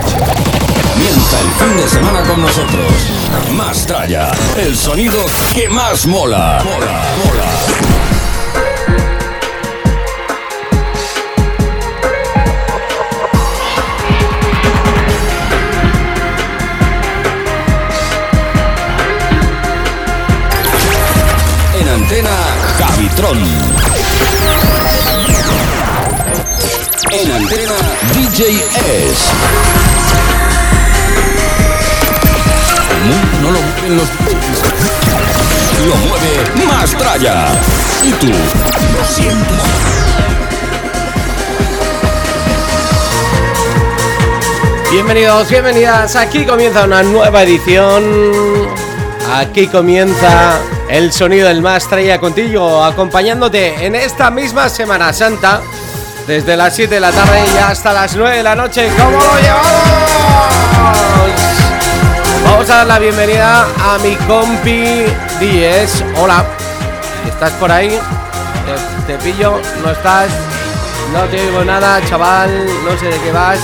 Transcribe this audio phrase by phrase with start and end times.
[0.00, 2.92] Comienza el fin de semana con nosotros.
[3.50, 5.22] Mastraya, el sonido
[5.54, 6.62] que más mola.
[6.64, 7.44] Mola, mola.
[21.78, 22.30] En antena,
[22.78, 23.61] Javitron.
[28.42, 29.30] DJ S.
[32.90, 34.08] El mundo no lo mueven los...
[35.86, 37.46] Lo mueve Mastraya.
[38.02, 38.26] ¿Y tú?
[38.26, 39.46] ¿Lo sientes?
[44.90, 46.16] Bienvenidos, bienvenidas.
[46.16, 48.02] Aquí comienza una nueva edición.
[49.32, 51.88] Aquí comienza el sonido del más
[52.20, 55.62] contigo, acompañándote en esta misma Semana Santa,
[56.26, 58.88] desde las 7 de la tarde y hasta las 9 de la noche.
[58.96, 59.72] ¿Cómo lo llevamos?
[62.44, 65.04] Vamos a dar la bienvenida a mi compi
[65.40, 66.04] Díez.
[66.16, 66.44] Hola,
[67.26, 67.98] ¿estás por ahí?
[69.06, 70.28] Te, te pillo, no estás,
[71.12, 72.50] no te oigo nada, chaval,
[72.84, 73.58] no sé de qué vas.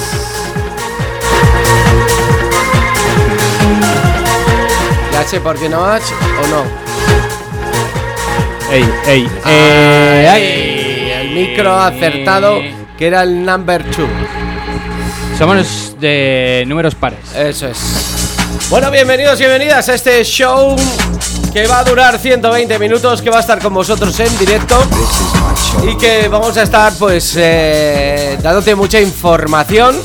[5.13, 6.03] Ya sé por qué no vas
[6.43, 6.65] o no.
[8.71, 10.78] Ey, ey, Eh, eh, ay,
[11.29, 12.61] el micro acertado
[12.97, 14.07] que era el number two.
[15.37, 17.21] Somos de números pares.
[17.35, 17.79] Eso es.
[18.71, 20.75] Bueno, bienvenidos y bienvenidas a este show
[21.53, 24.83] que va a durar 120 minutos, que va a estar con vosotros en directo
[25.87, 29.97] y que vamos a estar pues eh, dándote mucha información,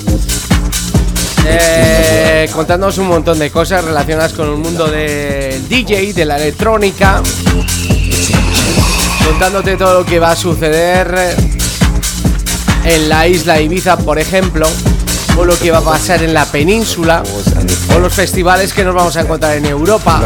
[1.45, 7.21] eh, contándonos un montón de cosas relacionadas con el mundo del DJ, de la electrónica,
[9.25, 11.35] contándote todo lo que va a suceder
[12.85, 14.67] en la isla Ibiza, por ejemplo,
[15.37, 17.23] o lo que va a pasar en la península,
[17.95, 20.21] o los festivales que nos vamos a encontrar en Europa.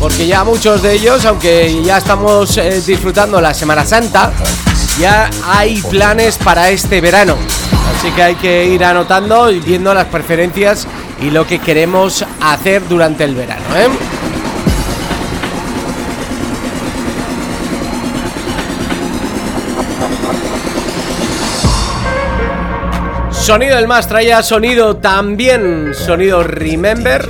[0.00, 4.32] Porque ya muchos de ellos, aunque ya estamos eh, disfrutando la Semana Santa,
[4.98, 7.36] ya hay planes para este verano.
[7.96, 10.86] Así que hay que ir anotando y viendo las preferencias
[11.20, 13.64] y lo que queremos hacer durante el verano.
[13.76, 13.88] ¿eh?
[23.50, 27.28] Sonido del más traía sonido también, sonido Remember.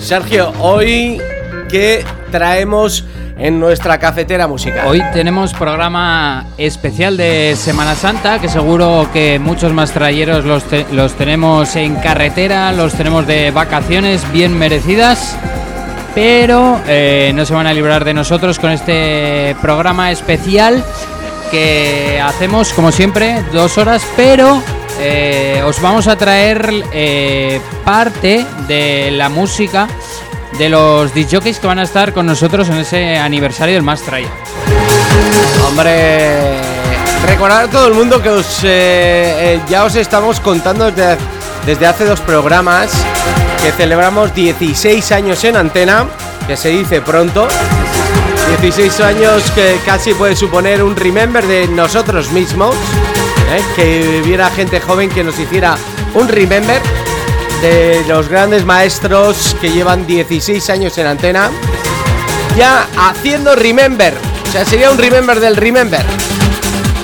[0.00, 1.20] Sergio, hoy
[1.68, 3.04] que traemos
[3.36, 4.86] en nuestra cafetera musical.
[4.86, 11.12] Hoy tenemos programa especial de Semana Santa, que seguro que muchos más trayeros los, los
[11.16, 15.36] tenemos en carretera, los tenemos de vacaciones bien merecidas,
[16.14, 20.82] pero eh, no se van a librar de nosotros con este programa especial
[21.50, 24.62] que hacemos como siempre, dos horas, pero
[25.00, 29.88] eh, os vamos a traer eh, parte de la música
[30.58, 34.28] de los DJs que van a estar con nosotros en ese aniversario del Más Traía.
[35.66, 36.60] Hombre,
[37.26, 41.16] recordar a todo el mundo que os, eh, ya os estamos contando desde,
[41.66, 42.90] desde hace dos programas
[43.62, 46.06] que celebramos 16 años en antena,
[46.46, 47.48] que se dice pronto.
[48.62, 52.74] 16 años que casi puede suponer un remember de nosotros mismos,
[53.50, 53.62] ¿eh?
[53.76, 55.76] que hubiera gente joven que nos hiciera
[56.14, 56.80] un remember
[57.62, 61.50] de los grandes maestros que llevan 16 años en antena,
[62.56, 64.14] ya haciendo remember.
[64.48, 66.04] O sea, sería un remember del remember.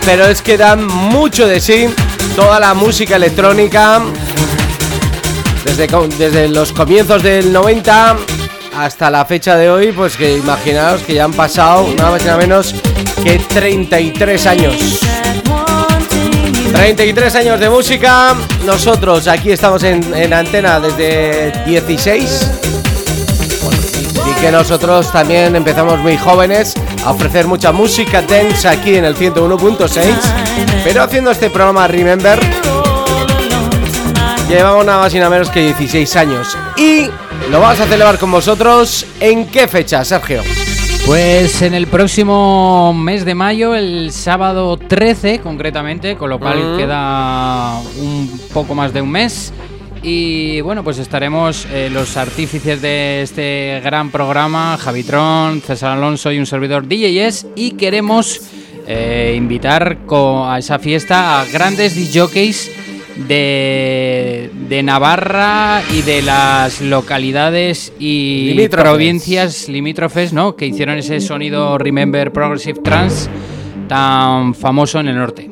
[0.04, 1.88] Pero es que dan mucho de sí
[2.36, 4.02] toda la música electrónica
[5.64, 5.88] desde,
[6.18, 8.16] desde los comienzos del 90
[8.76, 12.24] hasta la fecha de hoy, pues que imaginaos que ya han pasado nada más y
[12.26, 12.74] nada menos
[13.22, 15.00] que 33 años.
[16.74, 18.34] 33 años de música.
[18.64, 22.50] Nosotros aquí estamos en, antena desde 16.
[24.28, 26.74] Y que nosotros también empezamos muy jóvenes
[27.04, 30.02] a ofrecer mucha música dance aquí en el 101.6.
[30.82, 32.40] Pero haciendo este programa Remember,
[34.48, 36.58] llevamos nada más y nada menos que 16 años.
[36.76, 37.06] Y
[37.50, 39.06] lo vamos a celebrar con vosotros.
[39.20, 40.42] ¿En qué fecha, Sergio?
[41.06, 47.78] Pues en el próximo mes de mayo, el sábado 13 concretamente, con lo cual queda
[47.98, 49.52] un poco más de un mes.
[50.02, 56.38] Y bueno, pues estaremos eh, los artífices de este gran programa, Javitron, César Alonso y
[56.38, 58.40] un servidor DJs, y queremos
[58.86, 62.70] eh, invitar a esa fiesta a grandes DJs
[63.16, 70.56] de, de Navarra y de las localidades y provincias limítrofes, ¿no?
[70.56, 73.28] Que hicieron ese sonido Remember Progressive Trance
[73.88, 75.50] tan famoso en el norte.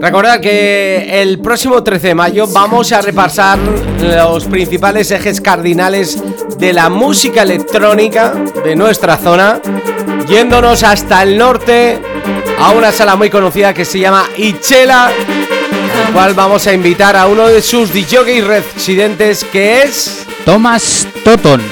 [0.00, 3.58] Recordad que el próximo 13 de mayo vamos a repasar
[4.00, 6.22] los principales ejes cardinales
[6.58, 8.32] de la música electrónica
[8.64, 9.60] de nuestra zona,
[10.28, 11.98] yéndonos hasta el norte
[12.60, 15.10] a una sala muy conocida que se llama Ichela
[16.12, 20.26] cual vamos a invitar a uno de sus DJs residentes que es...
[20.44, 21.62] Thomas Toton.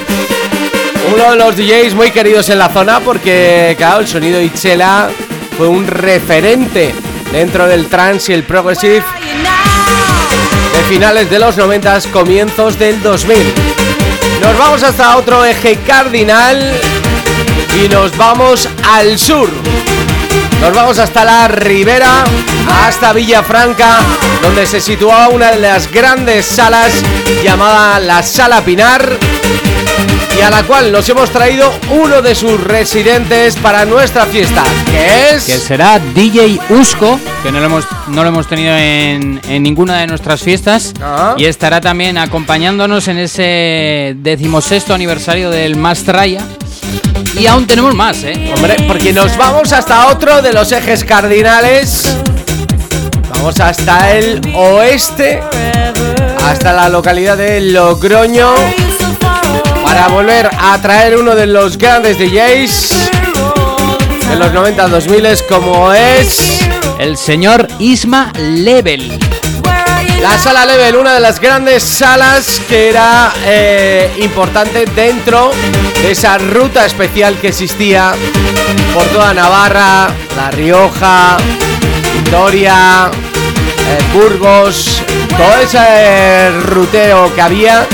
[1.15, 5.09] Uno de los DJs muy queridos en la zona porque, claro, el sonido Ichela
[5.57, 6.95] fue un referente
[7.33, 9.03] dentro del trance y el progressive
[10.73, 13.39] de finales de los 90, comienzos del 2000.
[14.41, 16.73] Nos vamos hasta otro eje cardinal
[17.83, 19.49] y nos vamos al sur.
[20.61, 22.25] Nos vamos hasta la Ribera,
[22.85, 23.99] hasta Villafranca,
[24.43, 26.93] donde se situaba una de las grandes salas
[27.45, 29.19] llamada la Sala Pinar
[30.37, 35.31] y a la cual nos hemos traído uno de sus residentes para nuestra fiesta, que
[35.31, 35.45] es...
[35.45, 40.07] Que será DJ Usco, que no lo hemos, no lo hemos tenido en, ninguna de
[40.07, 40.93] nuestras fiestas,
[41.37, 46.43] y estará también acompañándonos en ese decimosexto aniversario del Mastraya
[47.39, 48.53] y aún tenemos más, ¿eh?
[48.55, 52.17] Hombre, porque nos vamos hasta otro de los ejes cardinales.
[53.31, 55.43] Vamos hasta el oeste,
[56.45, 58.55] hasta la localidad de Logroño,
[59.85, 63.11] para volver a traer uno de los grandes DJs
[64.29, 66.61] de los 90-2000 como es
[66.99, 69.19] el señor Isma Level.
[70.21, 75.51] La sala Level, una de las grandes salas que era eh, importante dentro
[76.03, 78.13] de esa ruta especial que existía
[78.95, 81.37] por toda Navarra, La Rioja,
[82.15, 85.03] Vitoria, eh, Burgos,
[85.37, 87.87] todo ese ruteo que había.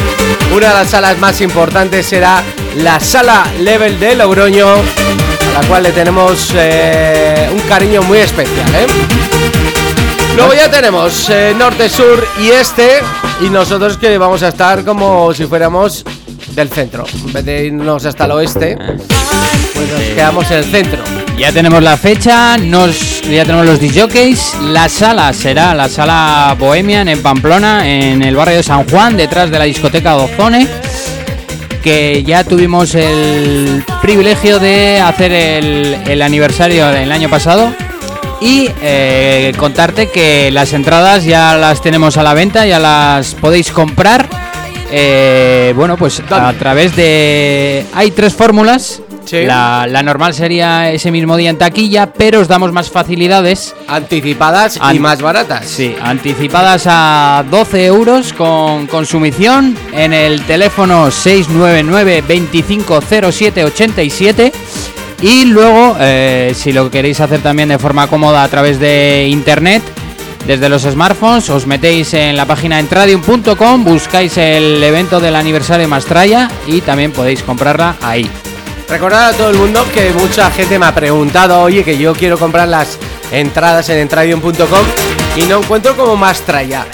[0.54, 2.42] Una de las salas más importantes era
[2.76, 8.86] la sala Level de Logroño, a la cual le tenemos eh, un cariño muy especial.
[10.36, 13.00] Luego ya tenemos eh, norte, sur y este.
[13.40, 16.04] Y nosotros que vamos a estar como si fuéramos
[16.54, 17.04] del centro.
[17.26, 21.02] En vez de irnos hasta el oeste, pues nos quedamos en el centro.
[21.38, 24.60] Ya tenemos la fecha, nos, ya tenemos los DJs.
[24.70, 29.50] La sala será la sala Bohemian en Pamplona, en el barrio de San Juan, detrás
[29.50, 30.66] de la discoteca Ozone.
[31.82, 37.72] Que ya tuvimos el privilegio de hacer el, el aniversario del año pasado
[38.42, 43.70] y eh, contarte que las entradas ya las tenemos a la venta, ya las podéis
[43.70, 44.28] comprar.
[44.90, 47.86] Eh, bueno, pues a través de...
[47.94, 49.00] Hay tres fórmulas.
[49.30, 53.74] La, normal sería ese mismo día en taquilla, pero os damos más facilidades.
[53.86, 55.66] Anticipadas y más baratas.
[55.66, 64.52] Sí, anticipadas a 12 euros con consumición en el teléfono 699 250787
[65.22, 69.82] y luego, eh, si lo queréis hacer también de forma cómoda a través de internet,
[70.46, 75.86] desde los smartphones, os metéis en la página entradium.com, buscáis el evento del aniversario de
[75.86, 78.28] Mastraya y también podéis comprarla ahí.
[78.88, 82.36] Recordad a todo el mundo que mucha gente me ha preguntado, oye, que yo quiero
[82.36, 82.98] comprar las
[83.30, 84.84] entradas en entradium.com
[85.36, 86.84] y no encuentro como Mastraya.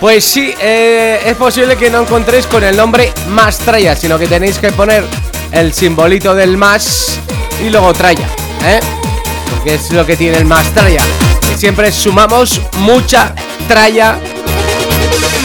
[0.00, 4.58] Pues sí, eh, es posible que no encontréis con el nombre Mastraya, sino que tenéis
[4.58, 5.04] que poner
[5.52, 7.20] el simbolito del más
[7.64, 8.28] y luego traya,
[8.64, 8.80] ¿eh?
[9.50, 11.02] Porque es lo que tiene el más traya.
[11.40, 13.34] Que siempre sumamos mucha
[13.68, 14.18] traya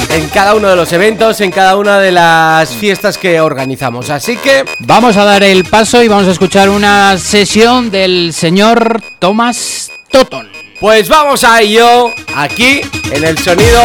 [0.09, 4.09] en cada uno de los eventos, en cada una de las fiestas que organizamos.
[4.09, 9.01] Así que vamos a dar el paso y vamos a escuchar una sesión del señor
[9.19, 10.49] Thomas Toton.
[10.79, 13.81] Pues vamos a ello aquí en el sonido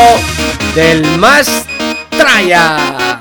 [0.74, 1.48] del más
[2.10, 3.18] traya.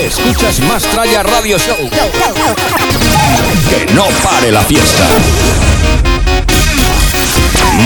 [0.00, 1.76] Escuchas Más Tralla Radio Show.
[3.68, 5.06] Que no pare la fiesta.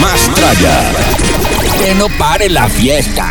[0.00, 0.92] Más Tralla.
[1.78, 3.30] Que no pare la fiesta.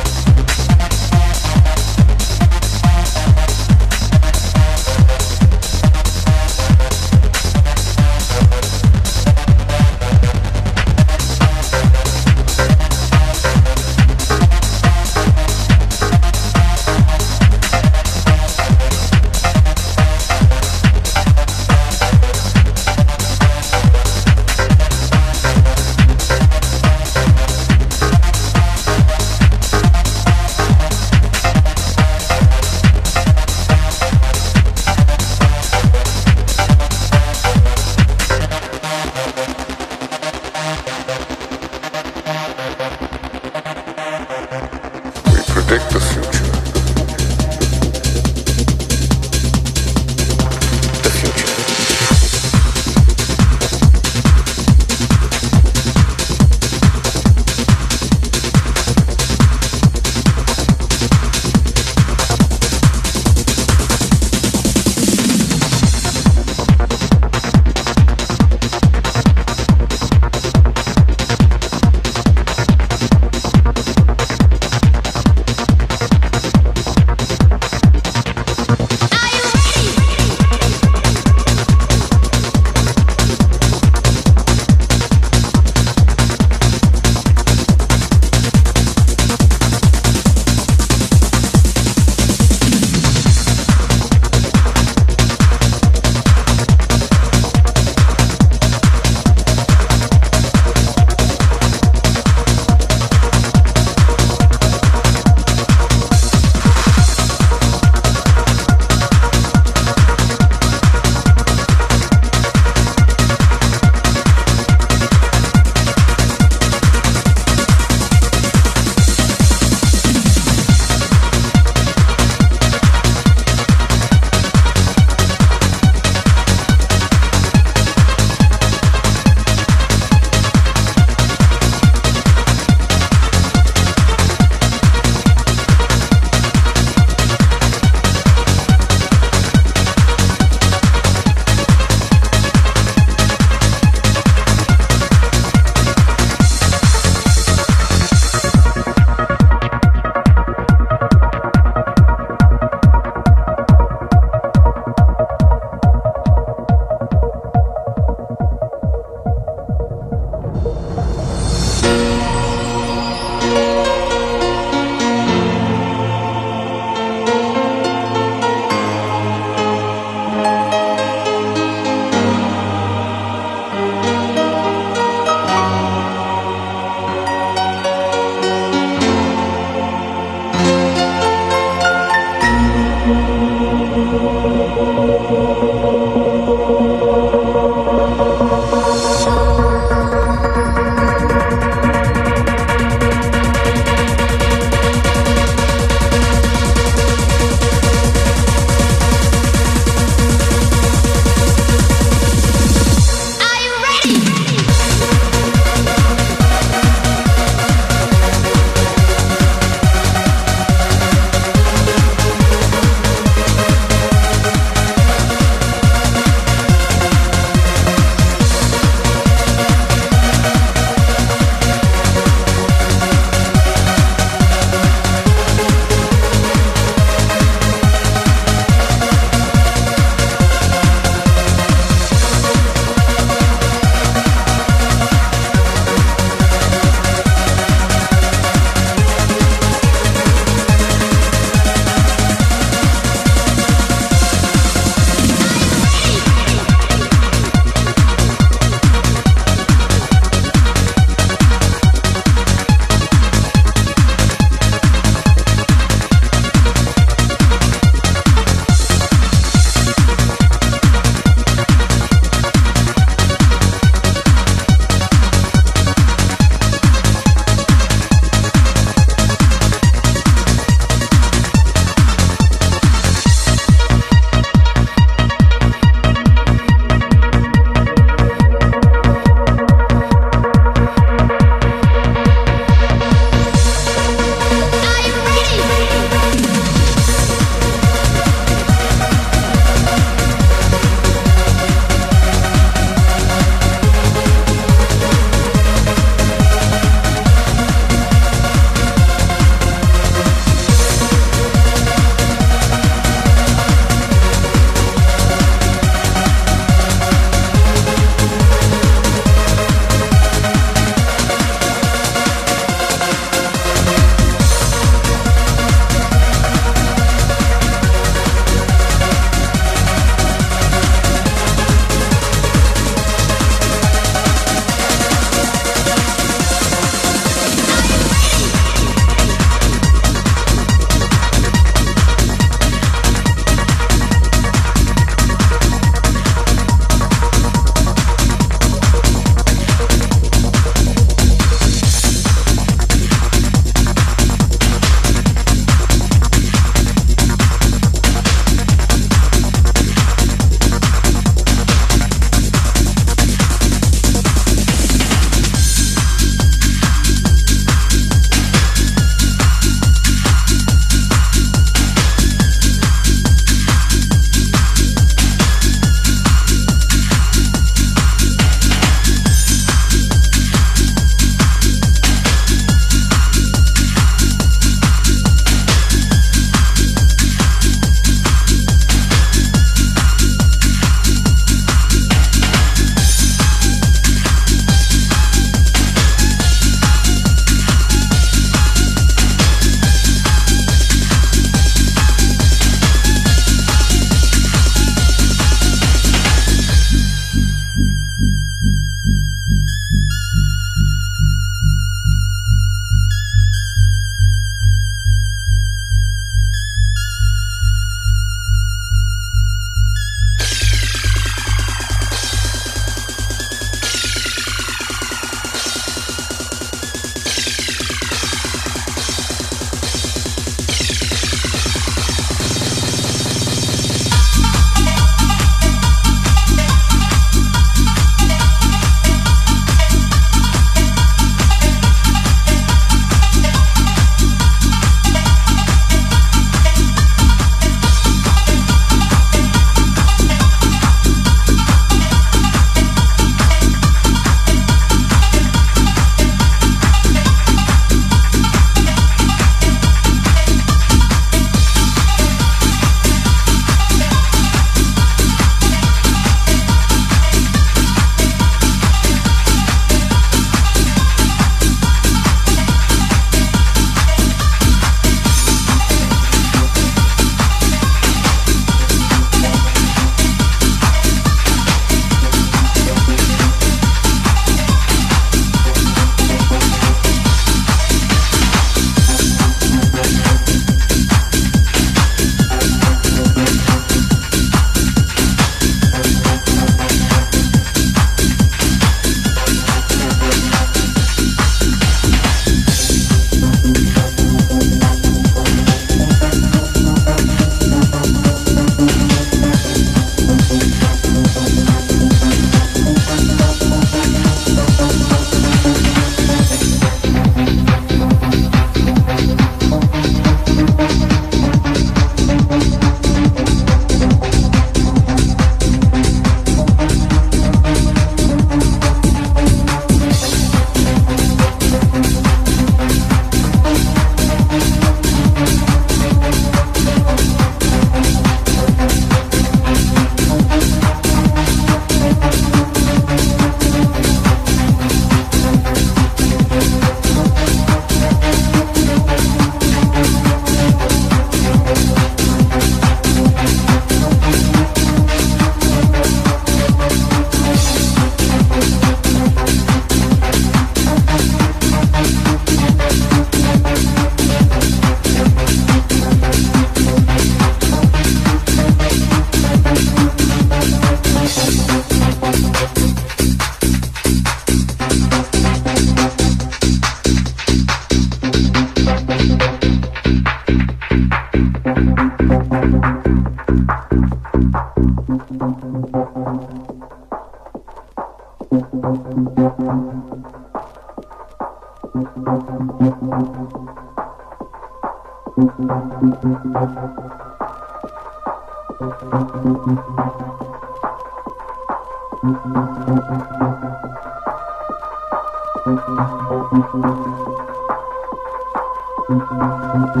[599.88, 600.00] Que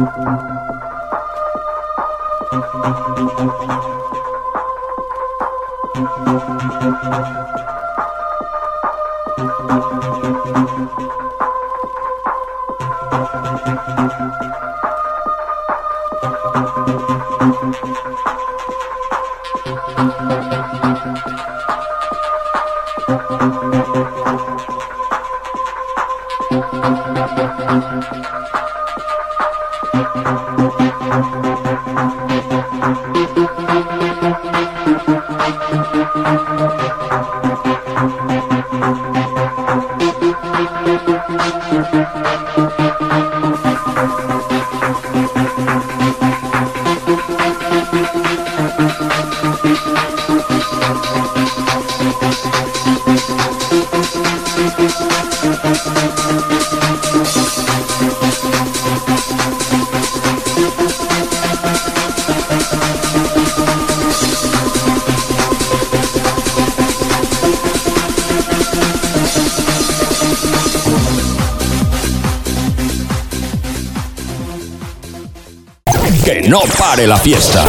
[76.98, 77.64] pare la fiesta.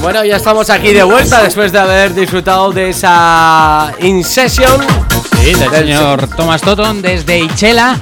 [0.00, 4.80] Bueno, ya estamos aquí de vuelta después de haber disfrutado de esa In Session.
[5.42, 7.98] Sí, del señor Tomás Toton desde Ichela.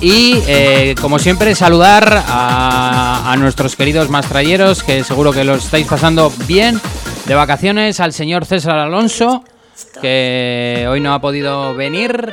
[0.00, 5.86] Y eh, como siempre, saludar a, a nuestros queridos mastralleros, que seguro que lo estáis
[5.86, 6.80] pasando bien
[7.26, 9.44] de vacaciones, al señor César Alonso,
[10.00, 12.32] que hoy no ha podido venir.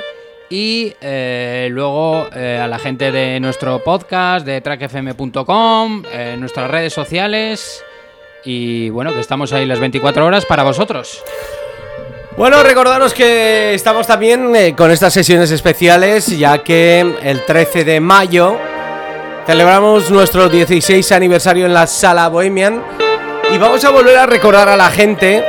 [0.50, 6.94] Y eh, luego eh, a la gente de nuestro podcast, de trackfm.com, eh, nuestras redes
[6.94, 7.84] sociales.
[8.44, 11.24] Y bueno, que estamos ahí las 24 horas para vosotros.
[12.40, 18.00] Bueno, recordaros que estamos también eh, con estas sesiones especiales, ya que el 13 de
[18.00, 18.58] mayo
[19.46, 22.82] celebramos nuestro 16 aniversario en la Sala Bohemian
[23.54, 25.44] y vamos a volver a recordar a la gente,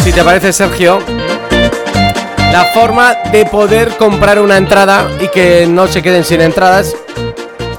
[0.00, 0.98] si te parece Sergio,
[2.52, 6.94] la forma de poder comprar una entrada y que no se queden sin entradas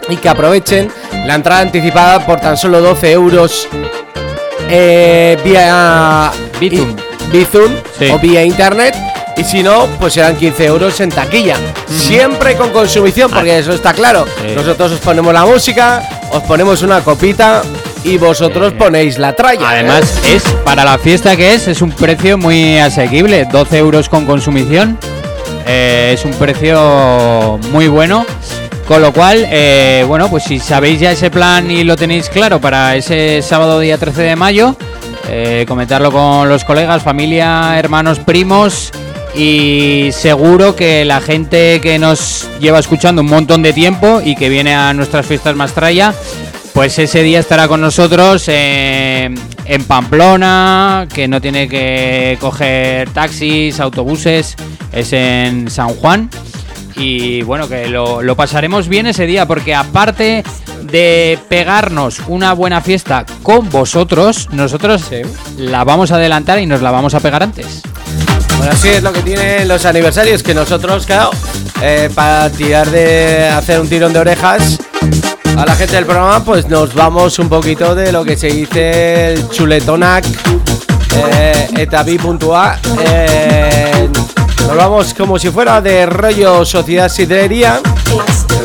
[0.10, 0.92] y que aprovechen
[1.26, 3.68] la entrada anticipada por tan solo 12 euros
[4.70, 6.96] eh, vía Bizum.
[7.32, 8.10] Bizum Sí.
[8.10, 8.96] o vía internet.
[9.36, 11.56] Y si no, pues serán 15 euros en taquilla.
[11.88, 14.26] Siempre con consumición, porque eso está claro.
[14.42, 14.54] Sí.
[14.56, 17.64] Nosotros os ponemos la música, os ponemos una copita
[18.04, 18.76] y vosotros Sí.
[18.80, 19.70] ponéis la tralla.
[19.70, 23.46] Además, es para la fiesta que es, es un precio muy asequible.
[23.52, 24.98] 12 euros con consumición.
[25.66, 28.26] Eh, es un precio muy bueno.
[28.88, 32.60] Con lo cual, eh, bueno, pues si sabéis ya ese plan y lo tenéis claro
[32.60, 34.76] para ese sábado día 13 de mayo,
[35.30, 38.92] eh, comentarlo con los colegas, familia, hermanos, primos.
[39.36, 44.48] Y seguro que la gente que nos lleva escuchando un montón de tiempo y que
[44.50, 46.14] viene a nuestras fiestas Mastraya,
[46.74, 49.34] pues ese día estará con nosotros eh,
[49.66, 54.56] en Pamplona, que no tiene que coger taxis, autobuses,
[54.92, 56.30] es en San Juan.
[56.96, 60.44] Y bueno, que lo, lo pasaremos bien ese día, porque aparte
[60.82, 65.10] de pegarnos una buena fiesta con vosotros, nosotros
[65.58, 67.82] la vamos a adelantar y nos la vamos a pegar antes.
[68.58, 71.32] Bueno, así es lo que tienen los aniversarios, que nosotros, claro,
[71.82, 74.80] eh, para tirar de hacer un tirón de orejas
[75.58, 79.34] a la gente del programa, pues nos vamos un poquito de lo que se dice
[79.34, 80.26] el chuletonac
[81.16, 82.80] eh, etabi.a.
[83.06, 84.10] Eh,
[84.68, 87.82] nos vamos como si fuera de rollo sociedad sidrería,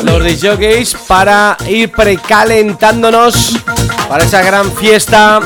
[0.03, 3.57] los disjockeys, para ir precalentándonos
[4.07, 5.39] para esa gran fiesta,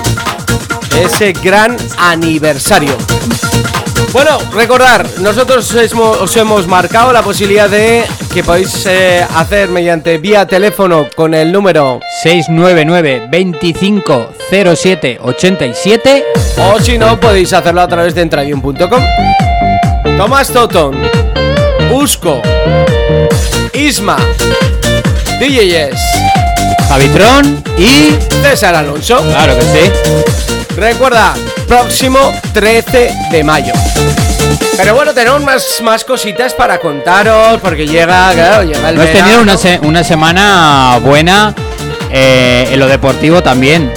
[0.96, 2.96] ese gran aniversario.
[4.14, 10.45] Bueno, recordar, nosotros os hemos marcado la posibilidad de que podéis eh, hacer mediante vía
[10.45, 14.34] teléfono con el número 699 25
[14.76, 16.26] 07 87
[16.59, 19.03] o si no podéis hacerlo a través de entradium.com.
[20.16, 20.95] Tomás Toton,
[21.91, 22.39] Usco,
[23.74, 24.18] Isma,
[25.39, 25.99] DJs,
[26.88, 28.16] Javitron y...
[28.43, 29.24] César Alonso.
[29.24, 30.76] Claro que sí.
[30.76, 31.34] Recuerda,
[31.68, 32.20] próximo
[32.53, 33.74] 13 de mayo.
[34.78, 39.41] Pero bueno, tenemos más, más cositas para contaros porque llega, claro, llega el Hemos tenido
[39.41, 41.53] una, se- una semana buena
[42.11, 43.93] eh, en lo deportivo también.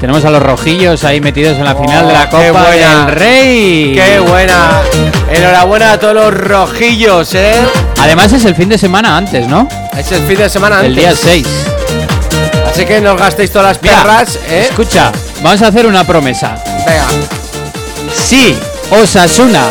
[0.00, 3.06] Tenemos a los rojillos ahí metidos en la final de la Oh, qué Copa buena.
[3.06, 3.94] del Rey.
[3.94, 4.82] ¡Qué buena!
[5.32, 7.54] Enhorabuena a todos los rojillos, ¿eh?
[7.98, 9.66] Además es el fin de semana antes, ¿no?
[9.96, 10.90] Es el fin de semana antes.
[10.90, 11.46] El día 6.
[12.70, 14.66] Así que no os gastéis todas las Mira, perras, ¿eh?
[14.68, 15.10] Escucha,
[15.42, 16.56] vamos a hacer una promesa.
[16.86, 17.06] Venga.
[18.14, 18.56] Si
[18.90, 19.66] Osasuna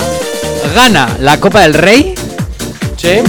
[0.75, 2.15] gana la Copa del Rey,
[2.97, 3.19] ¿Sí?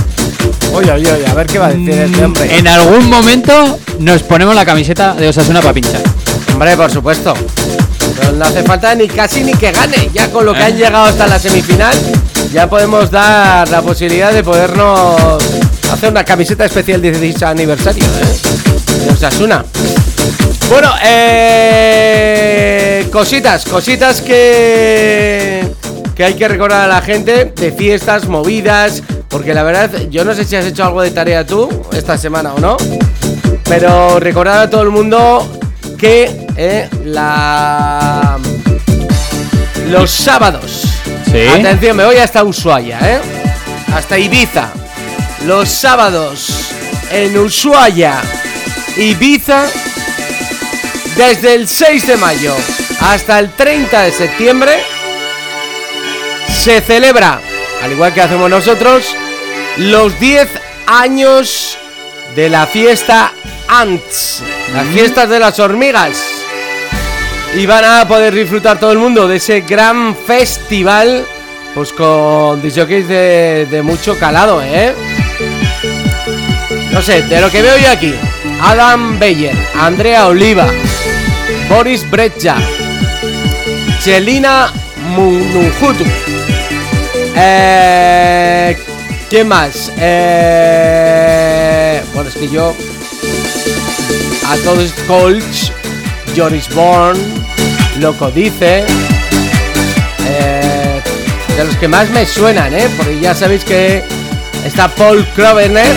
[0.73, 2.57] Oye, oye, oye, a ver qué va a decir este hombre.
[2.59, 6.01] en algún momento nos ponemos la camiseta de Osasuna para pinchar.
[6.53, 7.35] Hombre, por supuesto.
[8.23, 10.11] No, no hace falta ni casi ni que gane.
[10.13, 10.65] Ya con lo que ¿Eh?
[10.65, 11.95] han llegado hasta la semifinal,
[12.53, 15.43] ya podemos dar la posibilidad de podernos
[15.93, 19.05] hacer una camiseta especial 16 aniversario, ¿eh?
[19.07, 19.65] De Osasuna.
[20.69, 22.27] Bueno, eh,
[23.13, 25.65] cositas, cositas que,
[26.17, 30.35] que hay que recordar a la gente de fiestas, movidas, porque la verdad, yo no
[30.35, 32.77] sé si has hecho algo de tarea tú esta semana o no,
[33.65, 35.49] pero recordar a todo el mundo
[35.99, 38.39] que eh, la
[39.91, 40.83] los sábados,
[41.31, 41.47] Sí.
[41.49, 43.19] atención, me voy hasta Ushuaia, ¿eh?
[43.95, 44.71] hasta Ibiza,
[45.47, 46.49] los sábados
[47.11, 48.21] en Ushuaia,
[48.97, 49.67] Ibiza,
[51.17, 52.55] desde el 6 de mayo
[53.01, 54.73] hasta el 30 de septiembre,
[56.49, 57.41] se celebra,
[57.83, 59.15] al igual que hacemos nosotros,
[59.77, 60.49] los 10
[60.87, 61.79] años
[62.35, 63.33] de la fiesta
[63.69, 64.43] Ants,
[64.73, 66.23] las fiestas de las hormigas.
[67.57, 71.25] Y van a poder disfrutar todo el mundo de ese gran festival,
[71.75, 74.95] pues con disjockeys de, de mucho calado, ¿eh?
[76.91, 78.15] No sé, de lo que veo yo aquí,
[78.67, 80.67] Adam Beyer, Andrea Oliva,
[81.69, 82.57] Boris Breccia,
[84.03, 84.73] Chelina
[85.11, 86.05] Munujutu.
[87.37, 88.75] Eh,
[89.29, 89.93] ¿Qué más?
[89.99, 91.23] Eh,
[92.15, 92.75] bueno, es que yo
[94.49, 95.71] a todos Colch,
[96.35, 97.21] Joris Bourne,
[97.99, 98.87] Loco Dice,
[100.27, 101.03] eh,
[101.55, 102.89] de los que más me suenan, ¿eh?
[102.97, 104.03] Porque ya sabéis que
[104.65, 105.95] está Paul Krovener,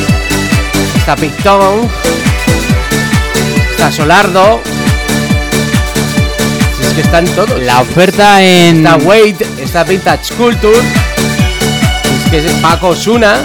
[0.98, 1.90] está Picton,
[3.78, 4.60] está Solardo.
[6.76, 7.62] Si es que están todos.
[7.62, 8.78] La oferta en.
[8.78, 13.36] Está Wade, está Vintage Culture, es que es Paco Suna,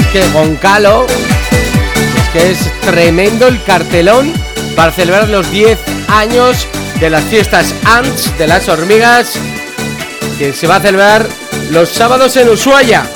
[0.00, 4.32] es que Goncalo, es que es tremendo el cartelón
[4.74, 5.78] para celebrar los 10
[6.08, 6.66] años
[6.98, 9.34] de las fiestas Ants de las hormigas
[10.36, 11.28] que se va a celebrar
[11.70, 13.08] los sábados en Ushuaia.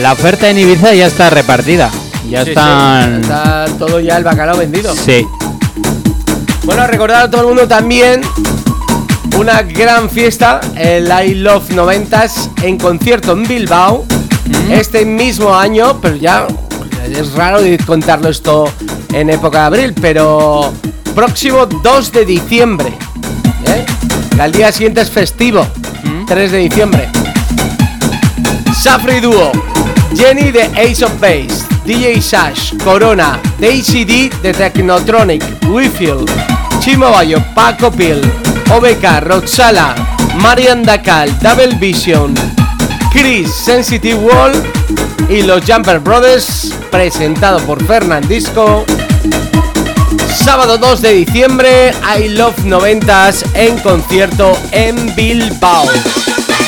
[0.00, 1.90] La oferta en Ibiza ya está repartida.
[2.28, 3.20] Ya Sí, sí, están.
[3.20, 4.94] está todo ya el bacalao vendido.
[4.94, 5.26] Sí.
[6.64, 8.22] Bueno, recordar a todo el mundo también
[9.38, 14.04] una gran fiesta, el I Love 90s en concierto en Bilbao
[14.70, 16.46] este mismo año, pero ya
[17.08, 18.68] es raro contarlo esto
[19.12, 20.72] en época de abril, pero
[21.14, 22.88] próximo 2 de diciembre.
[23.66, 23.84] ¿eh?
[24.40, 25.66] Al día siguiente es festivo,
[26.26, 27.08] 3 de diciembre.
[28.74, 29.52] Safri Duo,
[30.16, 36.28] Jenny de Ace of Base, DJ Sash, Corona, Daisy D de Technotronic, Wifield,
[36.80, 38.20] Chimo Bayo, Paco Pil,
[38.72, 39.94] OBK, Roxala,
[40.38, 42.34] Marian Dacal, Double Vision,
[43.12, 44.52] Chris, Sensitive Wall
[45.28, 48.84] y los Jumper Brothers, presentado por Fernandisco.
[50.34, 55.86] Sábado 2 de diciembre, I Love 90s en concierto en Bilbao.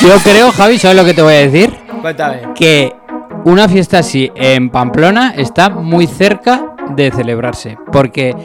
[0.01, 1.77] Yo creo, Javi, ¿sabes lo que te voy a decir?
[2.01, 2.53] Cuéntame.
[2.55, 2.98] Que
[3.49, 7.77] una fiesta así en Pamplona está muy cerca de celebrarse.
[7.91, 8.35] Porque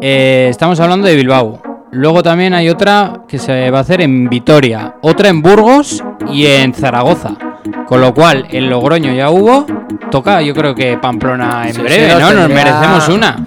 [0.00, 1.60] eh, estamos hablando de Bilbao.
[1.90, 6.46] Luego también hay otra que se va a hacer en Vitoria, otra en Burgos y
[6.46, 7.34] en Zaragoza.
[7.86, 9.66] Con lo cual, en Logroño ya hubo.
[10.10, 12.32] Toca, yo creo que Pamplona en Sí, breve, sí, ¿no?
[12.32, 13.44] nos merecemos una.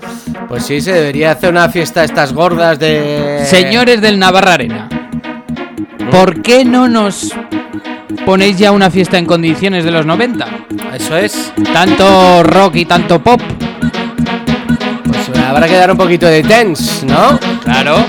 [0.47, 3.41] Pues sí, se debería hacer una fiesta estas gordas de.
[3.45, 4.89] Señores del Navarra Arena,
[6.11, 7.33] ¿por qué no nos
[8.25, 10.47] ponéis ya una fiesta en condiciones de los 90?
[10.93, 11.53] Eso es.
[11.73, 13.41] Tanto rock y tanto pop.
[15.05, 17.39] Pues habrá que dar un poquito de tense, ¿no?
[17.63, 18.05] Claro.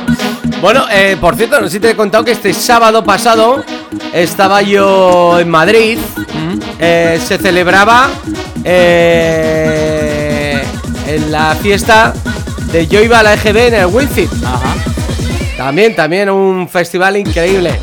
[0.60, 3.64] Bueno, eh, por cierto, no sé si te he contado que este sábado pasado
[4.12, 5.98] estaba yo en Madrid.
[6.78, 8.10] Eh, se celebraba
[8.64, 10.62] eh,
[11.06, 12.12] en la fiesta
[12.72, 14.44] de Yo iba a la EGB en el Winfield.
[14.44, 14.74] Ajá.
[15.56, 17.80] También, también un festival increíble.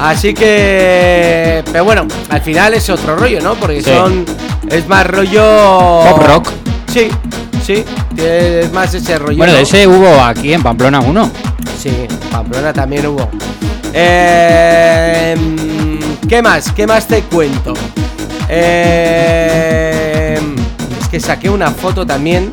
[0.00, 3.54] Así que, pero bueno, al final es otro rollo, ¿no?
[3.54, 3.90] Porque Sí.
[3.90, 4.24] son,
[4.68, 6.00] es más rollo...
[6.10, 6.48] Pop rock.
[6.92, 7.08] Sí,
[7.64, 7.84] sí,
[8.16, 9.38] es más ese rollo.
[9.38, 11.30] Bueno, ese hubo aquí en Pamplona uno.
[11.80, 11.90] Sí,
[12.30, 13.28] Pamplona también hubo.
[13.92, 15.36] Eh,
[16.28, 16.70] ¿Qué más?
[16.72, 17.72] ¿Qué más te cuento?
[18.48, 20.38] Eh,
[21.00, 22.50] es que saqué una foto también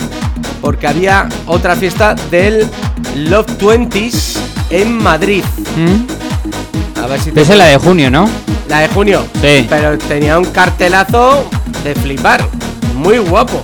[0.61, 2.67] porque había otra fiesta del
[3.15, 4.39] Love Twenties
[4.69, 5.43] en Madrid.
[7.01, 8.29] A ver si te Esa es la de junio, ¿no?
[8.69, 9.25] la de junio.
[9.41, 9.65] Sí.
[9.69, 11.45] Pero tenía un cartelazo
[11.83, 12.41] de flipar.
[12.95, 13.63] muy guapo.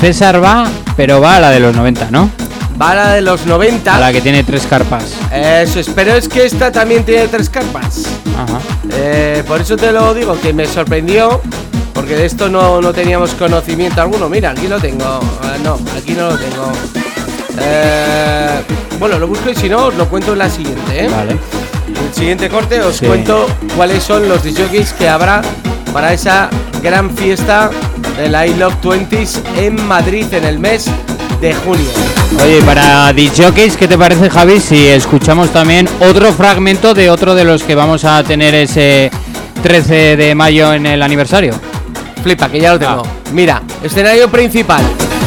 [0.00, 0.66] César va,
[0.96, 2.30] pero va a la de los 90, ¿no?
[2.80, 3.94] Va a la de los 90.
[3.94, 5.04] A la que tiene tres carpas.
[5.32, 8.04] Eso es, pero es que esta también tiene tres carpas.
[8.36, 8.58] Ajá.
[8.92, 11.40] Eh, por eso te lo digo, que me sorprendió,
[11.92, 14.28] porque de esto no, no teníamos conocimiento alguno.
[14.28, 15.20] Mira, aquí lo tengo.
[15.42, 16.72] Ah, no, aquí no lo tengo.
[17.60, 18.60] Eh,
[18.98, 21.04] bueno, lo busco y si no, os lo cuento en la siguiente.
[21.04, 21.08] ¿eh?
[21.08, 21.36] Vale.
[22.08, 23.06] El siguiente corte os Sí.
[23.06, 23.46] cuento
[23.76, 25.42] cuáles son los disjockeys que habrá
[25.92, 26.48] para esa
[26.82, 27.70] gran fiesta
[28.16, 30.86] del I Love 20s en Madrid en el mes
[31.40, 31.86] de junio.
[32.42, 37.44] Oye, para DJs, ¿qué te parece, Javi, si escuchamos también otro fragmento de otro de
[37.44, 39.10] los que vamos a tener ese
[39.62, 41.54] 13 de mayo en el aniversario?
[42.22, 43.02] Flipa, que ya lo tengo.
[43.32, 44.82] Mira, escenario principal: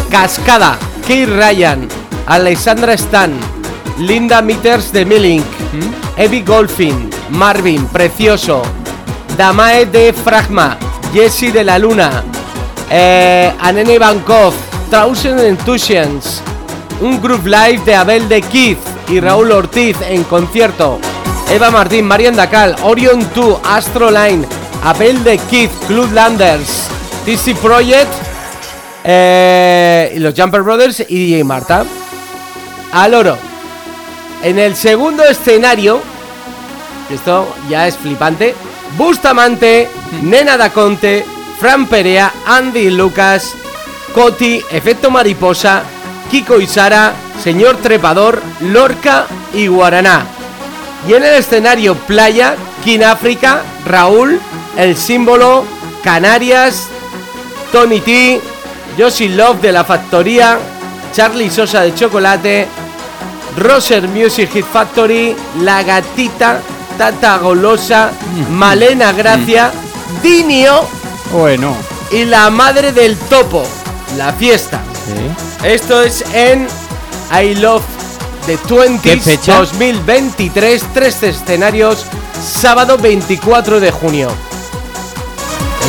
[0.10, 1.88] Cascada, Kate Ryan,
[2.28, 3.32] Alexandra Stan,
[4.00, 5.46] Linda Meters de Millink,
[6.22, 8.62] Evie Golfin, Marvin, Precioso,
[9.36, 10.78] Damae de Fragma,
[11.12, 12.24] Jesse de la Luna,
[12.92, 14.54] eh, Anene Bankov,
[14.92, 16.44] Thousand Enthusiasts,
[17.02, 18.78] un group live de Abel de Keith
[19.10, 21.00] y Raúl Ortiz en concierto.
[21.50, 24.46] Eva Martín, Marian Dacal, Orion 2, Astroline,
[24.84, 26.86] Abel de Keith, Club Landers,
[27.26, 28.14] TC Project,
[29.04, 31.84] eh, los Jumper Brothers y DJ Marta.
[32.92, 33.38] Al oro.
[34.44, 36.11] En el segundo escenario,
[37.16, 38.56] esto ya es flipante,
[38.98, 39.90] Bustamante,
[40.22, 41.26] Nena Daconte,
[41.60, 43.54] Fran Perea, Andy Lucas,
[44.14, 45.84] Coti, Efecto Mariposa,
[46.30, 50.26] Kiko y Sara, Señor Trepador, Lorca y Guaraná.
[51.08, 54.40] Y en el escenario Playa, King África, Raúl,
[54.78, 55.66] El Símbolo,
[56.04, 56.88] Canarias,
[57.72, 58.42] Tony T,
[58.98, 60.60] Josie Love de la Factoría,
[61.14, 62.68] Charlie Sosa de Chocolate,
[63.58, 66.62] Roser Music Hit Factory, La Gatita,
[67.02, 68.12] Tata Golosa,
[68.52, 69.72] Malena Gracia,
[70.22, 70.88] Dinio
[71.32, 71.76] Bueno.
[72.12, 73.64] y la Madre del Topo.
[74.18, 74.82] La fiesta.
[75.08, 75.68] Sí.
[75.68, 76.68] Esto es en
[77.34, 77.82] I Love
[78.46, 79.58] the 20 ¿Qué fecha?
[79.58, 82.06] 2023, tres escenarios,
[82.40, 84.30] sábado 24 de junio.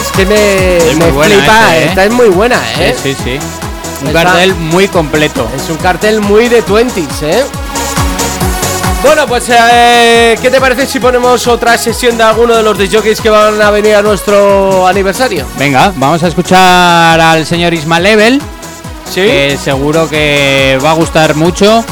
[0.01, 1.85] Es que me, Es muy buena flipa, esta, ¿eh?
[1.89, 2.97] esta es muy buena, ¿eh?
[3.03, 3.39] Sí, sí, sí.
[4.01, 5.47] Un Es cartel muy completo.
[5.55, 7.45] Es un cartel muy de 20s, ¿eh?
[9.03, 13.21] Bueno, pues, eh, ¿qué te parece si ponemos otra sesión de alguno de los jockeys
[13.21, 15.45] que van a venir a nuestro aniversario?
[15.59, 18.43] Venga, vamos a escuchar al señor Ismael Level,
[19.11, 19.21] Sí.
[19.23, 21.85] que seguro que va a gustar mucho.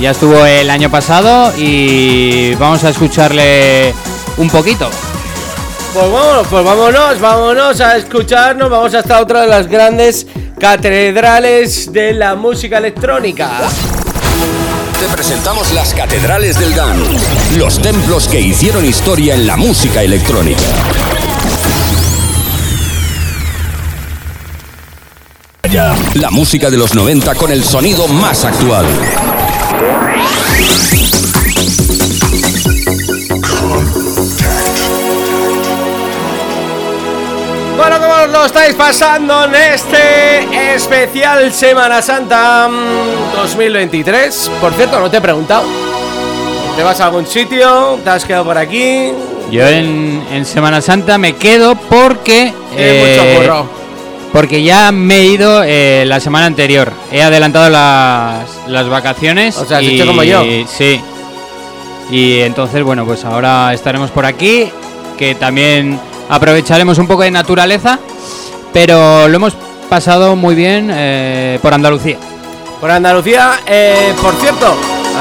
[0.00, 3.92] Ya estuvo el año pasado y vamos a escucharle
[4.38, 4.88] un poquito.
[5.92, 10.26] Pues vámonos, pues vámonos, vámonos a escucharnos, vamos hasta otra de las grandes
[10.58, 13.50] catedrales de la música electrónica.
[15.02, 20.62] Te presentamos las catedrales del dance, los templos que hicieron historia en la música electrónica.
[26.14, 28.86] La música de los 90 con el sonido más actual.
[37.82, 44.52] Bueno, ¿cómo os lo estáis pasando en este especial Semana Santa mm, 2023?
[44.60, 45.64] Por cierto, no te he preguntado.
[46.76, 47.98] ¿Te vas a algún sitio?
[48.04, 49.10] ¿Te has quedado por aquí?
[49.50, 52.52] Yo en, en Semana Santa me quedo porque...
[52.52, 53.64] Mucho eh.
[54.32, 56.92] Porque ya me he ido eh, la semana anterior.
[57.10, 59.56] He adelantado las, las vacaciones.
[59.58, 60.44] O sea, has y- hecho como yo.
[60.68, 61.00] Sí.
[62.12, 64.70] Y entonces, bueno, pues ahora estaremos por aquí.
[65.18, 66.00] Que también
[66.32, 67.98] aprovecharemos un poco de naturaleza.
[68.72, 69.54] Pero lo hemos
[69.90, 72.16] pasado muy bien eh, por Andalucía.
[72.80, 74.74] Por Andalucía, eh, por cierto,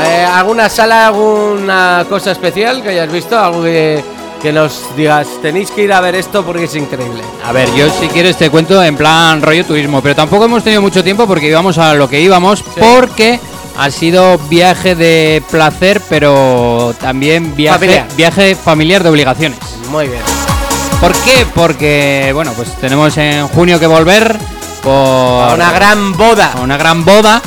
[0.05, 3.38] eh, ¿alguna sala, alguna cosa especial que hayas visto?
[3.38, 4.01] Algo que,
[4.41, 7.22] que nos digas, tenéis que ir a ver esto porque es increíble.
[7.45, 10.82] A ver, yo si quieres te cuento en plan rollo turismo, pero tampoco hemos tenido
[10.82, 13.39] mucho tiempo porque íbamos a lo que íbamos, porque
[13.78, 18.07] ha sido viaje de placer, pero también viaje Familiar.
[18.16, 19.59] viaje familiar de obligaciones.
[19.91, 20.41] Muy bien.
[21.02, 21.45] ¿Por qué?
[21.56, 24.38] Porque, bueno, pues tenemos en junio que volver
[24.84, 26.54] por A una gran boda.
[26.56, 27.41] a una gran boda.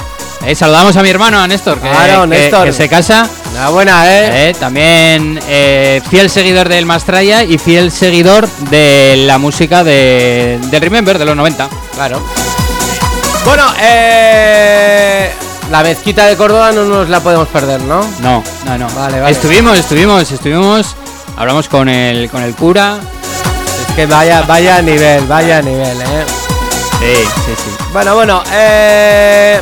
[0.44, 2.66] Eh, saludamos a mi hermano, a Néstor, que, Claro, Néstor.
[2.66, 3.28] que se casa.
[3.52, 4.50] Enhorabuena, ¿eh?
[4.50, 10.80] Eh, también eh, fiel seguidor del Mastraya y fiel seguidor de la música de, del
[10.82, 11.68] Remember de los 90.
[11.94, 12.20] Claro.
[13.44, 15.30] Bueno, eh,
[15.70, 18.00] la mezquita de Córdoba no nos la podemos perder, ¿no?
[18.20, 18.88] No, no, no.
[18.96, 19.30] Vale, vale.
[19.32, 20.96] Estuvimos, estuvimos, estuvimos.
[21.36, 22.98] Hablamos con el, con el cura.
[23.96, 26.24] Que vaya, vaya nivel, vaya nivel, ¿eh?
[26.98, 27.84] Sí, sí, sí.
[27.92, 29.60] Bueno, bueno, eh,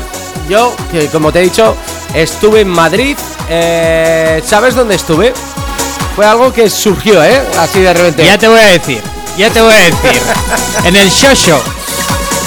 [0.49, 1.77] yo, que como te he dicho,
[2.15, 3.17] estuve en Madrid.
[3.49, 5.35] eh, ¿Sabes dónde estuve?
[6.17, 7.43] Fue algo que surgió, ¿eh?
[7.59, 8.25] Así de repente.
[8.25, 9.03] Ya te voy a decir,
[9.37, 10.23] ya te voy a decir.
[10.85, 11.61] en el show show.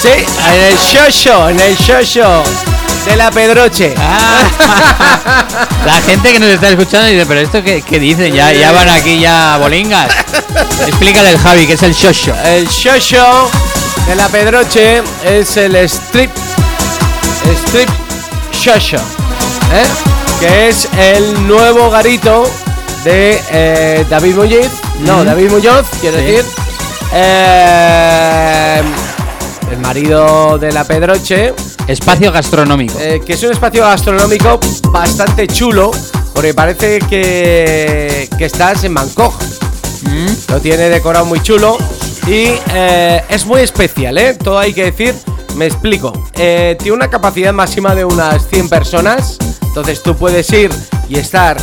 [0.02, 0.78] Sí, en el
[1.12, 2.44] show en el show
[3.06, 3.94] de la Pedroche.
[3.98, 4.42] Ah.
[5.86, 8.90] La gente que nos está escuchando dice, pero esto qué, qué dicen, ya, ya van
[8.90, 10.10] aquí ya bolingas.
[10.88, 12.34] Explícale el Javi, que es el shosho.
[12.44, 13.50] El show
[14.08, 16.32] de la Pedroche es el strip
[17.68, 17.90] strip
[18.52, 19.00] show
[19.74, 19.86] ¿eh?
[20.40, 22.50] que es el nuevo garito
[23.04, 24.70] de eh, David Muñiz.
[25.02, 25.26] No, Mm.
[25.26, 26.24] David Muñoz, quiero Sí.
[26.24, 26.46] decir.
[27.14, 28.82] Eh,
[29.72, 31.54] el marido de la Pedroche.
[31.88, 32.98] Espacio gastronómico.
[33.00, 34.60] Eh, que es un espacio gastronómico
[34.92, 35.92] bastante chulo,
[36.34, 39.36] porque parece que, que estás en Bangkok.
[40.02, 40.52] Mm.
[40.52, 41.78] Lo tiene decorado muy chulo
[42.26, 44.34] y eh, es muy especial, ¿eh?
[44.34, 45.14] Todo hay que decir.
[45.56, 46.12] Me explico.
[46.34, 49.38] Eh, tiene una capacidad máxima de unas 100 personas.
[49.62, 50.72] Entonces tú puedes ir
[51.08, 51.58] y estar.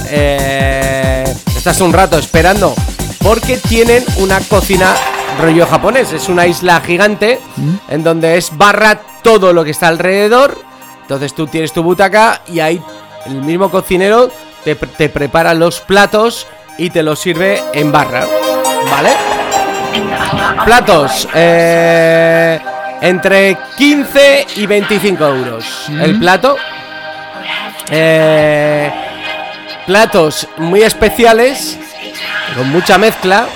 [1.57, 2.75] estás un rato esperando.
[3.19, 4.95] Porque tienen una cocina
[5.41, 6.13] rollo japonés.
[6.13, 7.41] Es una isla gigante
[7.89, 10.57] en donde es barra todo lo que está alrededor.
[11.03, 12.81] Entonces tú tienes tu butaca y ahí
[13.27, 14.31] el mismo cocinero
[14.65, 16.47] te, te prepara los platos
[16.79, 18.25] y te los sirve en barra.
[18.91, 19.11] ¿Vale?
[20.65, 21.29] Platos.
[21.35, 22.59] eh,
[23.01, 25.87] entre 15 y 25 euros.
[25.89, 26.57] El plato.
[27.91, 28.91] Eh,
[29.87, 31.79] platos muy especiales.
[32.57, 33.47] Con mucha mezcla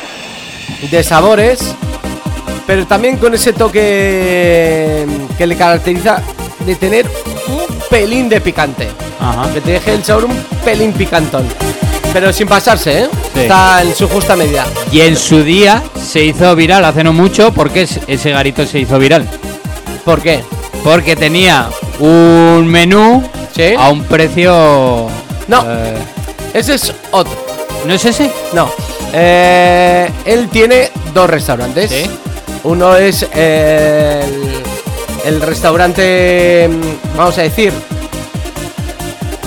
[0.90, 1.74] de sabores.
[2.66, 5.06] Pero también con ese toque
[5.38, 6.20] que le caracteriza
[6.64, 7.06] de tener
[7.48, 8.88] un pelín de picante.
[9.20, 9.52] Ajá.
[9.52, 11.46] Que te deje el sabor un pelín picantón.
[12.12, 13.08] Pero sin pasarse, ¿eh?
[13.34, 13.40] Sí.
[13.40, 14.64] Está en su justa medida.
[14.90, 17.52] Y en su día se hizo viral hace no mucho.
[17.52, 19.28] ¿Por qué es- ese garito se hizo viral?
[20.04, 20.42] ¿Por qué?
[20.82, 21.68] Porque tenía
[22.00, 23.22] un menú
[23.54, 23.74] ¿Sí?
[23.78, 25.08] a un precio.
[25.48, 25.64] No.
[25.66, 25.94] eh,
[26.54, 27.32] Ese es otro.
[27.86, 28.30] ¿No es ese?
[28.54, 28.70] No.
[29.12, 31.90] Eh, él tiene dos restaurantes.
[31.90, 32.10] Sí.
[32.66, 34.62] Uno es el,
[35.24, 37.72] el restaurante, mm, vamos a decir,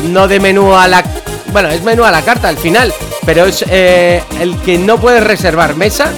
[0.05, 1.03] no de menú a la...
[1.51, 2.93] Bueno, es menú a la carta al final,
[3.25, 6.13] pero es eh, el que no puede reservar mesa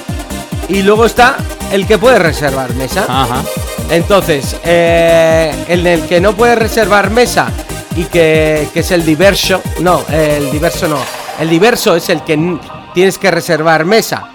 [0.69, 1.37] y luego está
[1.71, 3.05] el que puede reservar mesa.
[3.07, 3.41] Ajá.
[3.89, 7.47] Entonces, eh, el que no puede reservar mesa
[7.95, 10.99] y que, que es el diverso, no, el diverso no,
[11.39, 12.59] el diverso es el que
[12.93, 14.27] tienes que reservar mesa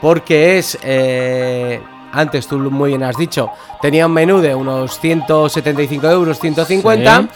[0.00, 1.80] porque es, eh,
[2.14, 3.50] antes tú muy bien has dicho,
[3.82, 7.26] tenía un menú de unos 175 euros, 150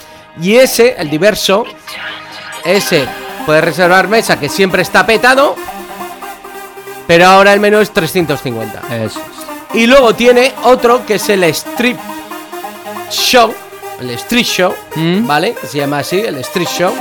[0.40, 1.64] y ese, el diverso,
[2.64, 3.04] ese
[3.46, 5.56] puede reservar mesa que siempre está petado,
[7.06, 8.82] pero ahora el menú es 350.
[9.04, 9.20] Eso.
[9.74, 11.96] Y luego tiene otro que es el Street
[13.10, 13.52] Show.
[14.00, 15.26] El Street Show, Mm.
[15.26, 15.54] ¿vale?
[15.54, 16.92] Que se llama así, el Street Show.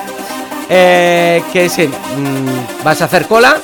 [0.69, 1.89] Eh, que es el.
[1.89, 3.57] mm, vas a hacer cola,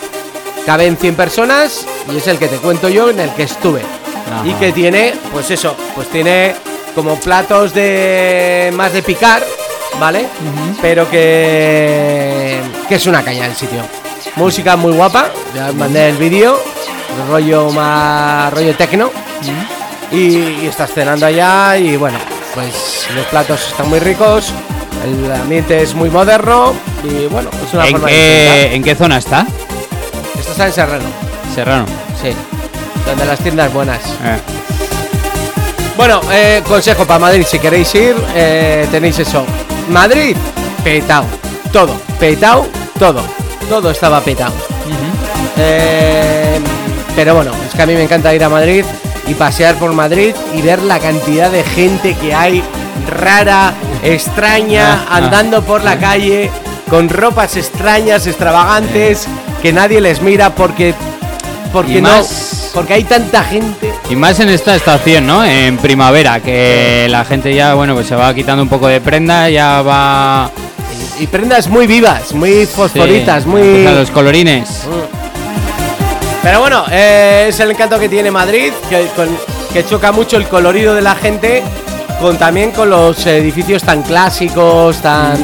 [0.66, 3.82] caben 100 personas y es el que te cuento yo en el que estuve.
[3.82, 4.48] Ajá.
[4.48, 6.56] Y que tiene, pues eso, pues tiene
[6.96, 8.72] como platos de.
[8.76, 9.44] más de picar,
[10.00, 10.28] ¿vale?
[10.82, 12.60] Pero que.
[12.88, 13.82] que es una caña el sitio.
[14.36, 16.60] Música muy guapa, ya os mandé el vídeo,
[17.30, 18.54] rollo más.
[18.54, 19.12] rollo tecno.
[20.12, 22.20] Y, y estás cenando allá y bueno,
[22.54, 24.54] pues los platos están muy ricos,
[25.04, 28.96] el ambiente es muy moderno y bueno, es una ¿En forma de qué, ¿En qué
[28.96, 29.48] zona está?
[30.44, 31.06] Esto está en Serrano,
[31.56, 31.86] Serrano.
[32.22, 32.32] sí,
[33.06, 34.02] donde las tiendas buenas.
[34.26, 34.38] Eh.
[35.96, 39.46] Bueno, eh, consejo para Madrid, si queréis ir, eh, tenéis eso.
[39.88, 40.36] Madrid,
[40.84, 41.24] petao,
[41.72, 42.68] todo, petao,
[43.00, 43.22] todo,
[43.70, 44.52] todo estaba petao.
[47.16, 48.84] Pero bueno, es que a mí me encanta ir a Madrid
[49.28, 52.62] y pasear por Madrid y ver la cantidad de gente que hay
[53.10, 53.74] rara,
[54.04, 56.52] extraña, Ah, andando por la calle
[56.90, 59.26] con ropas extrañas, extravagantes,
[59.64, 60.94] que nadie les mira porque
[61.72, 63.92] porque Y no, más- porque hay tanta gente.
[64.12, 65.44] Y más en esta estación, ¿no?
[65.44, 69.50] En primavera, que la gente ya, bueno, pues se va quitando un poco de prenda,
[69.50, 70.52] ya va.
[71.20, 73.88] Y prendas muy vivas, muy fosforitas, Sí, muy.
[73.88, 74.84] a los colorines.
[76.44, 79.36] Pero bueno, eh, es el encanto que tiene Madrid, que, con-
[79.72, 81.64] que choca mucho el colorido de la gente,
[82.20, 85.38] con también con los edificios tan clásicos, tan.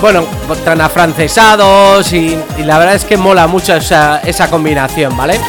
[0.00, 0.24] Bueno,
[0.64, 5.40] tan afrancesados y, y la verdad es que mola mucho esa, esa combinación, ¿vale?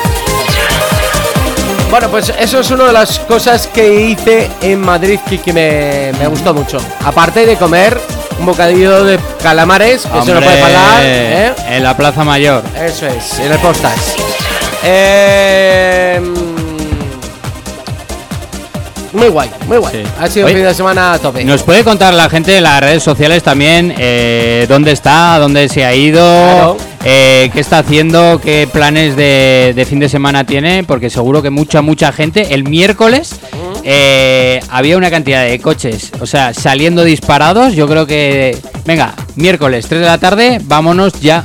[1.91, 6.11] Bueno, pues eso es una de las cosas que hice en Madrid que, que me,
[6.19, 6.77] me gustó mucho.
[7.03, 7.99] Aparte de comer
[8.39, 11.53] un bocadillo de calamares, que eso no puede faltar, ¿eh?
[11.67, 12.63] En la Plaza Mayor.
[12.75, 14.15] Eso es, en el postas.
[14.83, 16.21] Eh,
[19.13, 19.93] muy guay, muy guay.
[20.03, 20.11] Sí.
[20.19, 21.43] Ha sido Oye, un fin de semana a tope.
[21.43, 25.83] ¿Nos puede contar la gente de las redes sociales también eh, dónde está, dónde se
[25.85, 26.77] ha ido, Claro.
[27.03, 30.83] eh, qué está haciendo, qué planes de, de fin de semana tiene?
[30.83, 33.35] Porque seguro que mucha, mucha gente el miércoles
[33.83, 37.73] eh, había una cantidad de coches, o sea, saliendo disparados.
[37.73, 41.43] Yo creo que, venga, miércoles 3 de la tarde, vámonos ya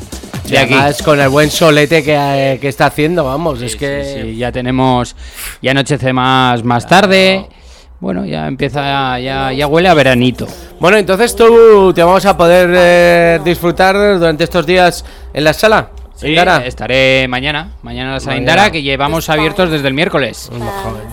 [0.48, 0.74] de aquí.
[0.74, 4.04] Además, con el buen solete que, eh, que está haciendo, vamos, es que...
[4.04, 5.16] Sí, sí, ya tenemos,
[5.62, 7.48] ya anochece más, más tarde.
[8.00, 10.46] Bueno, ya empieza, ya, ya huele a veranito.
[10.78, 15.90] Bueno, entonces tú te vamos a poder eh, disfrutar durante estos días en la sala.
[16.14, 16.64] Sí, Indara.
[16.64, 18.36] estaré mañana, mañana en la sala.
[18.36, 20.50] Indara, que llevamos abiertos desde el miércoles.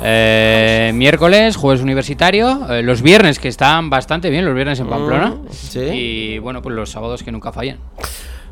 [0.04, 5.28] Eh, miércoles, jueves universitario, eh, los viernes que están bastante bien, los viernes en Pamplona.
[5.30, 5.80] Mm, sí.
[5.80, 7.78] Y bueno, pues los sábados que nunca fallan.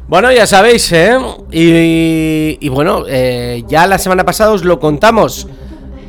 [0.09, 1.19] Bueno, ya sabéis, ¿eh?
[1.51, 5.45] Y, y bueno, eh, ya la semana pasada os lo contamos.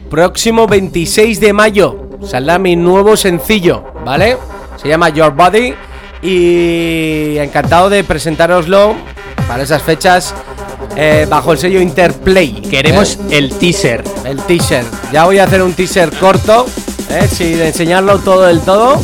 [0.09, 4.39] Próximo 26 de mayo saldrá mi nuevo sencillo, ¿vale?
[4.81, 5.75] Se llama Your Body
[6.23, 8.95] y encantado de presentároslo
[9.47, 10.35] para esas fechas
[10.97, 12.53] eh, bajo el sello Interplay.
[12.63, 13.37] Queremos ¿eh?
[13.37, 14.03] el teaser.
[14.25, 14.87] el teaser.
[15.13, 16.65] Ya voy a hacer un teaser corto,
[17.11, 17.29] ¿eh?
[17.31, 18.99] sin enseñarlo todo del todo,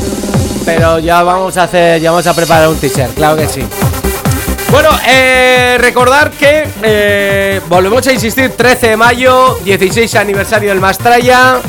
[0.64, 3.62] pero ya vamos a hacer, ya vamos a preparar un teaser, claro que sí.
[4.70, 11.60] Bueno, eh, recordar que eh, volvemos a insistir, 13 de mayo, 16 aniversario del Mastraya.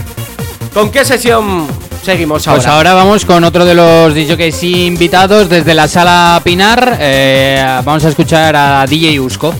[0.74, 1.68] ¿Con qué sesión
[2.04, 2.58] seguimos ahora?
[2.58, 6.98] Pues ahora vamos con otro de los DJs invitados desde la sala Pinar.
[7.00, 9.54] Eh, vamos a escuchar a DJ Usco.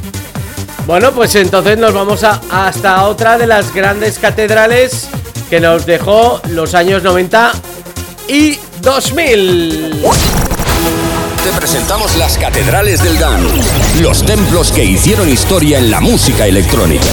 [0.88, 5.10] Bueno, pues entonces nos vamos a, hasta otra de las grandes catedrales
[5.50, 7.52] que nos dejó los años 90
[8.28, 10.04] y 2000.
[11.56, 17.06] Presentamos las catedrales del dance, los templos que hicieron historia en la música electrónica.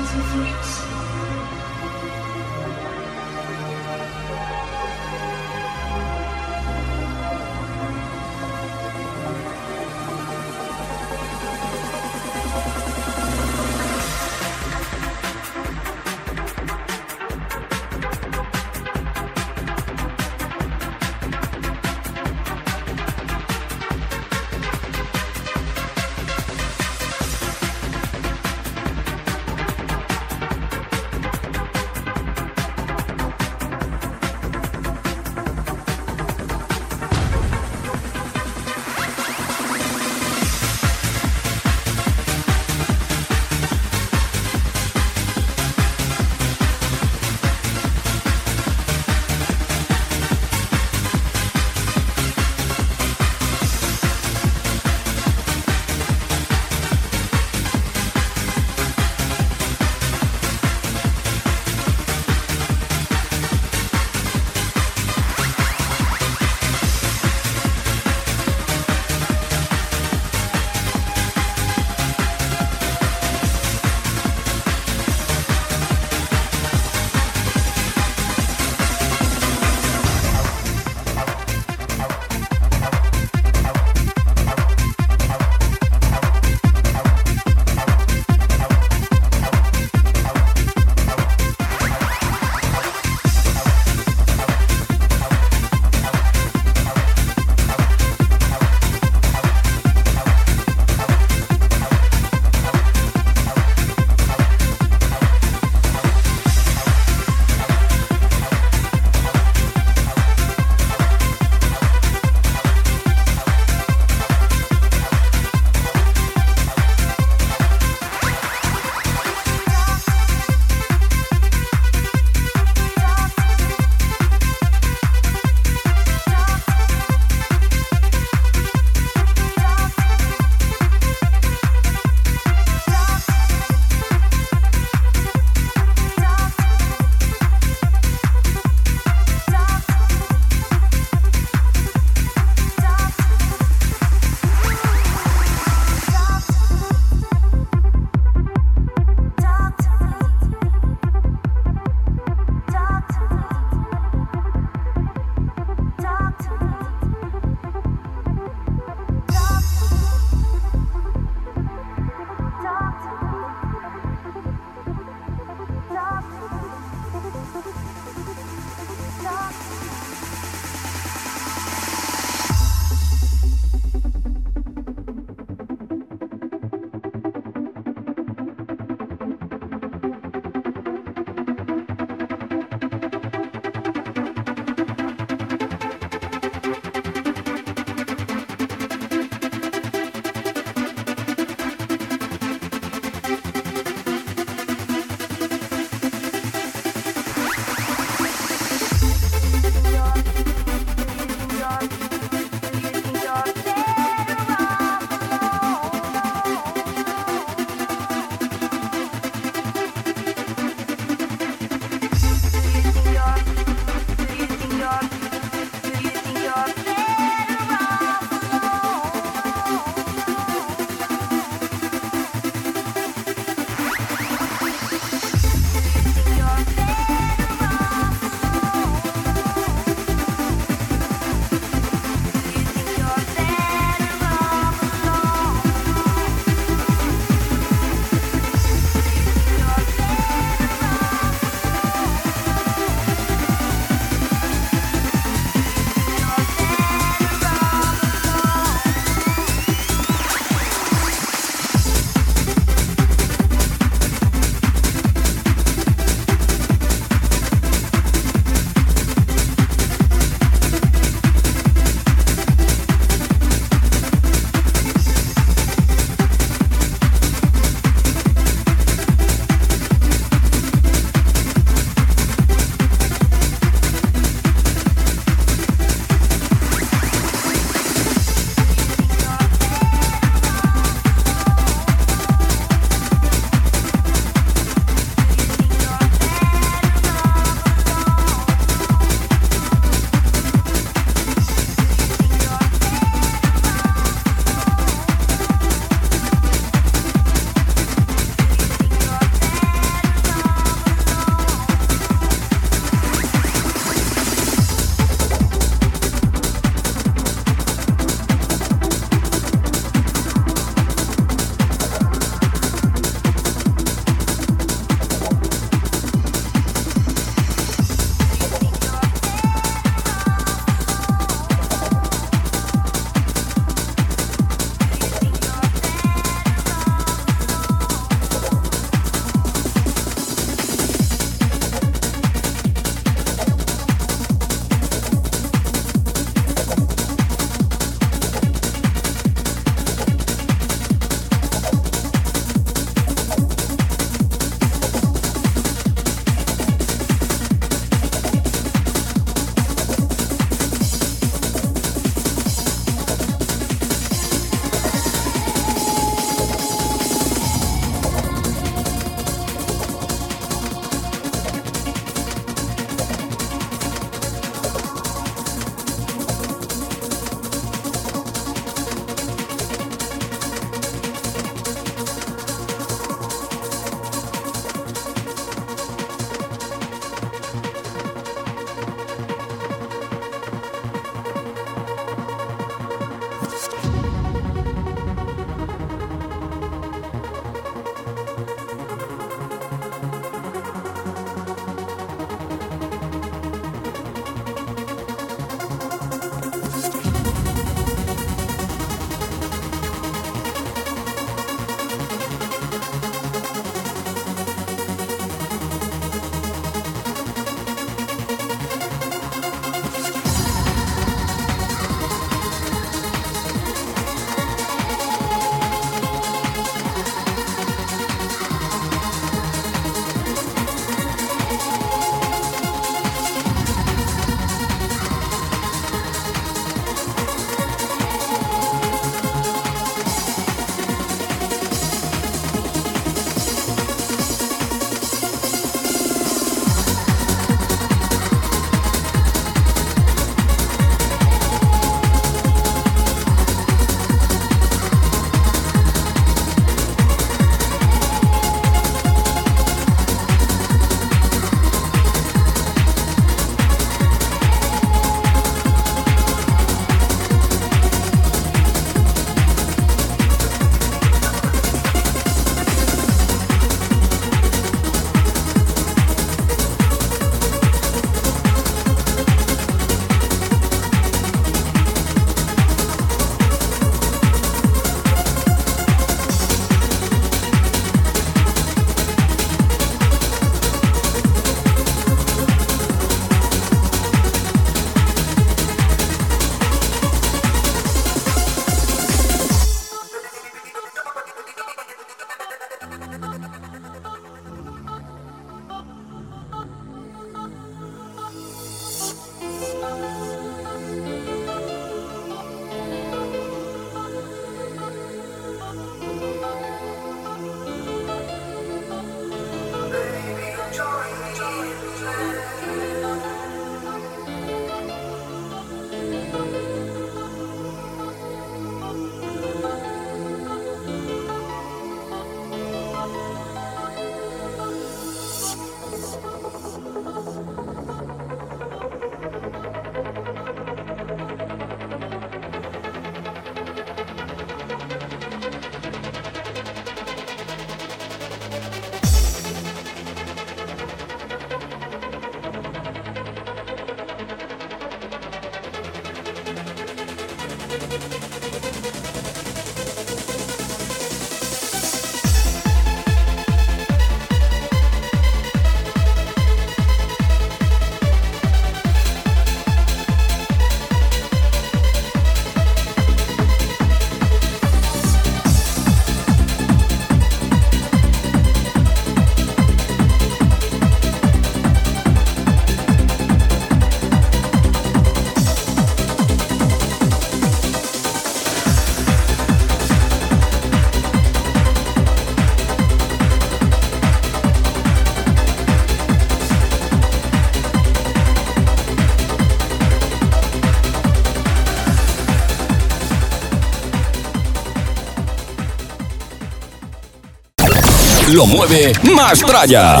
[598.28, 600.00] Lo mueve Mastraya.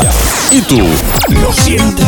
[0.50, 0.80] ¿Y tú
[1.28, 2.06] lo sientes?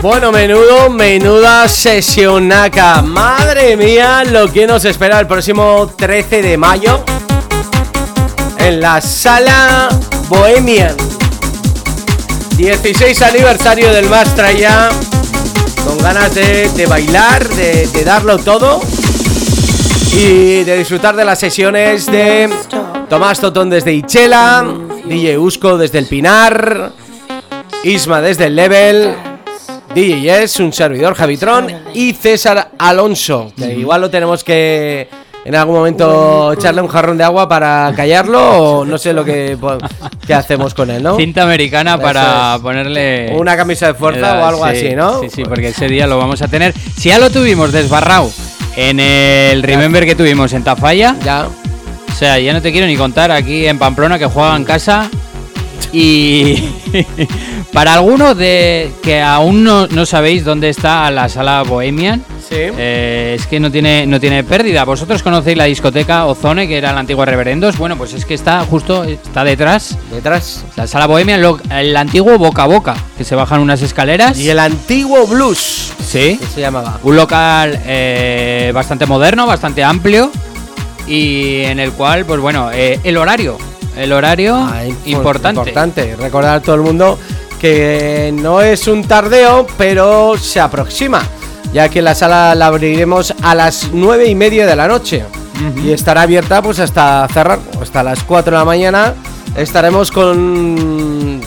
[0.00, 3.02] Bueno, menudo, menuda sesionaca.
[3.02, 7.04] Madre mía, lo que nos espera el próximo 13 de mayo
[8.58, 9.88] en la sala
[10.28, 10.96] Bohemian.
[12.56, 14.88] 16 aniversario del Mastra ya.
[15.84, 18.80] Con ganas de, de bailar, de darlo todo.
[20.12, 22.48] Y de disfrutar de las sesiones de
[23.08, 24.66] Tomás Totón desde Ichela,
[25.04, 26.92] DJ Usco desde el Pinar,
[27.84, 29.14] Isma desde el Level,
[29.94, 33.52] DJ es un servidor Javitron y César Alonso.
[33.56, 35.08] Que igual lo tenemos que
[35.48, 38.38] en algún momento echarle un jarrón de agua para callarlo
[38.80, 39.56] o no sé lo que,
[40.26, 41.16] que hacemos con él, ¿no?
[41.16, 42.60] Cinta americana Eso para es.
[42.60, 43.32] ponerle.
[43.34, 45.20] Una camisa de fuerza la- o algo sí, así, ¿no?
[45.22, 46.74] Sí, sí, porque ese día lo vamos a tener.
[46.98, 48.30] Si ya lo tuvimos desbarrado
[48.76, 51.46] en el Remember que tuvimos en Tafalla, Ya.
[51.46, 55.08] o sea, ya no te quiero ni contar aquí en Pamplona que juega en casa.
[55.92, 56.62] Y
[57.72, 62.56] para algunos de que aún no, no sabéis dónde está la sala Bohemian, Sí.
[62.58, 64.84] eh, es que no tiene, no tiene pérdida.
[64.84, 67.76] Vosotros conocéis la discoteca Ozone, que era la antigua Reverendos.
[67.76, 69.98] Bueno, pues es que está justo, está detrás.
[70.10, 70.64] Detrás.
[70.76, 74.38] La sala Bohemia, lo- el antiguo boca a boca, que se bajan unas escaleras.
[74.38, 75.92] Y el antiguo blues.
[76.02, 76.38] Sí.
[76.40, 76.98] Que se llamaba.
[77.02, 80.30] Un local eh, bastante moderno, bastante amplio.
[81.06, 83.58] Y en el cual, pues bueno, eh, el horario.
[83.98, 85.60] El horario Ah, impo- importante.
[85.60, 86.16] Importante.
[86.16, 87.18] Recordar a todo el mundo
[87.60, 91.22] que no es un tardeo, pero se aproxima.
[91.72, 95.24] Ya que la sala la abriremos a las nueve y media de la noche.
[95.84, 99.14] Y estará abierta pues hasta cerrar, hasta las 4 de la mañana.
[99.56, 101.40] Estaremos con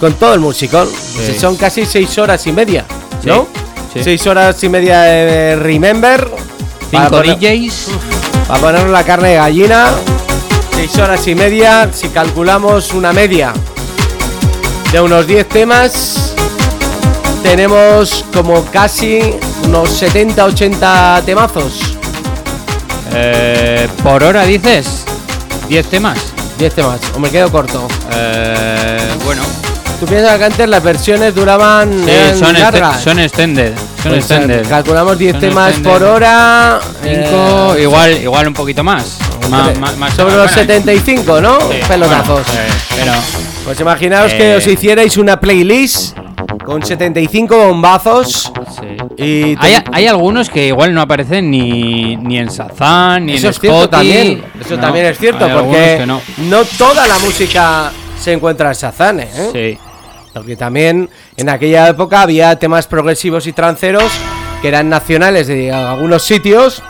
[0.00, 0.88] con todo el musicón.
[0.88, 1.38] Sí.
[1.38, 2.84] Son casi seis horas y media,
[3.22, 3.46] Sí, ¿no?
[3.92, 4.00] sí.
[4.02, 6.28] Seis horas y media de Remember.
[6.90, 7.86] Para Cinco poner- DJs.
[8.48, 9.86] para poner la carne de gallina,
[10.76, 13.52] 6 horas y media, si calculamos una media
[14.92, 16.34] de unos 10 temas,
[17.42, 19.34] tenemos como casi
[19.64, 21.80] unos 70-80 temazos.
[23.12, 25.04] eh, por hora dices.
[25.68, 26.18] 10 temas.
[26.58, 27.86] 10 temas, o me quedo corto.
[28.12, 29.42] Eh, bueno,
[30.00, 33.00] Tú piensas que antes las versiones duraban sí, son, largas.
[33.00, 33.72] son extended.
[34.02, 34.68] Son Pues, extended.
[34.68, 35.90] calculamos 10 Son temas extended.
[35.92, 36.80] por hora.
[37.02, 39.18] Cinco, eh, igual, igual un poquito más.
[39.50, 41.60] Más sobre los Bueno, 75, ¿no?
[41.60, 42.46] sí, Pelotazos.
[42.46, 43.12] bueno, eh, pero
[43.64, 44.56] Pues imaginaos que Eh.
[44.56, 46.16] os hicierais una playlist
[46.64, 48.52] con 75 bombazos
[49.16, 49.22] sí.
[49.22, 53.50] y Hay, hay algunos que igual no aparecen ni, ni en Sazán, ni eso en
[53.52, 54.44] es también.
[54.60, 56.20] Eso No, también es cierto porque que no.
[56.38, 56.64] no.
[56.78, 57.90] toda la música
[58.20, 59.28] se encuentra en Shazam, ¿eh?
[59.52, 59.78] Sí.
[60.32, 64.10] Porque también en aquella época había temas progresivos y tranceros
[64.60, 66.82] que eran nacionales de algunos sitios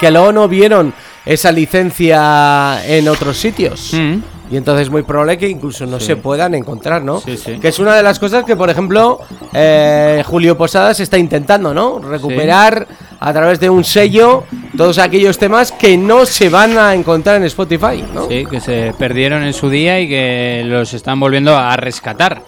[0.00, 0.92] que luego no vieron
[1.24, 3.92] esa licencia en otros sitios.
[3.94, 4.18] Mm.
[4.50, 7.20] Y entonces es muy probable que incluso no se puedan encontrar, ¿no?
[7.20, 7.58] Sí, sí.
[7.58, 9.18] Que es una de las cosas que, por ejemplo,
[9.54, 11.98] eh, Julio Posadas está intentando, ¿no?
[12.00, 12.86] Recuperar
[13.18, 14.44] a través de un sello
[14.76, 18.28] todos aquellos temas que no se van a encontrar en Spotify, ¿no?
[18.28, 22.42] Sí, que se perdieron en su día y que los están volviendo a rescatar.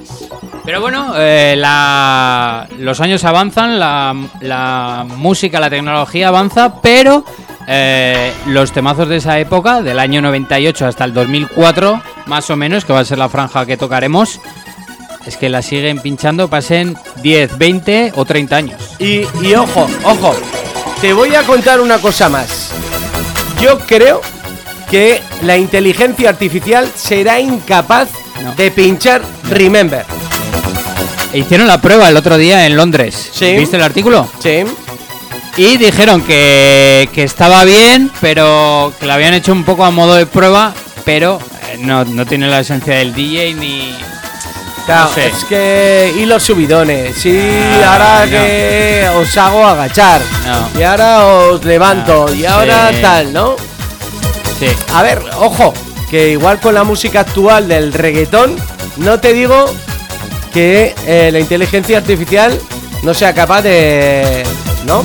[0.62, 7.24] Pero bueno, eh, la- los años avanzan, la, la música, la tecnología avanza, pero
[7.66, 12.84] eh, los temazos de esa época, del año 98 hasta el 2004, más o menos,
[12.84, 14.40] que va a ser la franja que tocaremos,
[15.26, 18.80] es que la siguen pinchando, pasen 10, 20 o 30 años.
[18.98, 20.34] Y, y ojo, ojo,
[21.00, 22.70] te voy a contar una cosa más.
[23.60, 24.20] Yo creo
[24.90, 28.08] que la inteligencia artificial será incapaz
[28.42, 28.54] No.
[28.54, 30.04] de pinchar Remember.
[31.32, 33.30] E Hicieron la prueba el otro día en Londres.
[33.32, 33.56] Sí.
[33.56, 34.28] ¿Viste el artículo?
[34.40, 34.64] Sí.
[35.56, 40.14] Y dijeron que, que estaba bien, pero que lo habían hecho un poco a modo
[40.14, 40.72] de prueba,
[41.04, 41.38] pero
[41.70, 43.96] eh, no, no tiene la esencia del DJ ni...
[44.84, 45.26] Claro, No sé.
[45.28, 46.12] es que.
[46.18, 47.16] Y los subidones.
[47.16, 47.40] Sí,
[47.82, 48.30] Ah, ahora no.
[48.32, 50.20] que os hago agachar.
[50.78, 52.26] Y ahora os levanto.
[52.28, 52.96] Ah, y ahora sí.
[53.00, 53.56] tal, ¿no?
[54.58, 55.72] Sí, A ver, ojo.
[56.10, 58.56] Que igual con la música actual del reggaetón.
[58.98, 59.74] No te digo
[60.52, 62.60] que eh, la inteligencia artificial
[63.04, 64.42] no sea capaz de.
[64.86, 65.04] ¿No?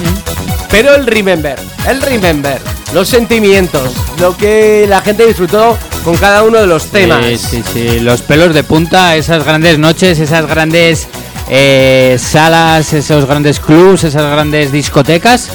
[0.69, 1.59] Pero el remember.
[1.87, 2.59] El remember.
[2.93, 3.93] Los sentimientos.
[4.19, 7.25] Lo que la gente disfrutó con cada uno de los temas.
[7.25, 7.99] Sí, sí, sí.
[7.99, 11.07] Los pelos de punta, esas grandes noches, esas grandes
[11.49, 15.49] eh, salas, esos grandes clubs, esas grandes discotecas.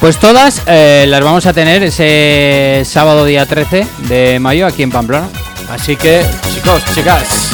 [0.00, 4.90] Pues todas eh, las vamos a tener ese sábado día 13 de mayo aquí en
[4.90, 5.28] Pamplona.
[5.68, 6.24] Así que,
[6.54, 7.50] chicos, chicas,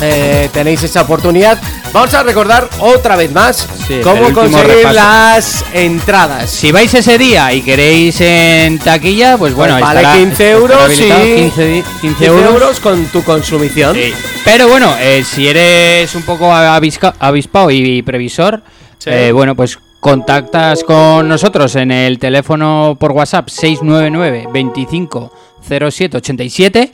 [0.00, 1.58] eh, tenéis esa oportunidad
[1.92, 4.94] Vamos a recordar otra vez más Sí, cómo conseguir repaso.
[4.94, 6.50] las entradas.
[6.50, 10.50] Si vais ese día y queréis en taquilla, pues bueno, Pues vale estará- 15 estará
[10.50, 12.52] euros habilitado, y 15, di- 15 15 euros.
[12.52, 13.94] euros con tu consumición.
[13.96, 14.12] Sí.
[14.44, 18.62] Pero bueno, eh, si eres un poco avisca- avispado y previsor,
[18.98, 19.08] Sí.
[19.10, 25.32] eh, bueno, pues contactas con nosotros en el teléfono por WhatsApp 699 25
[25.66, 26.92] 07 87.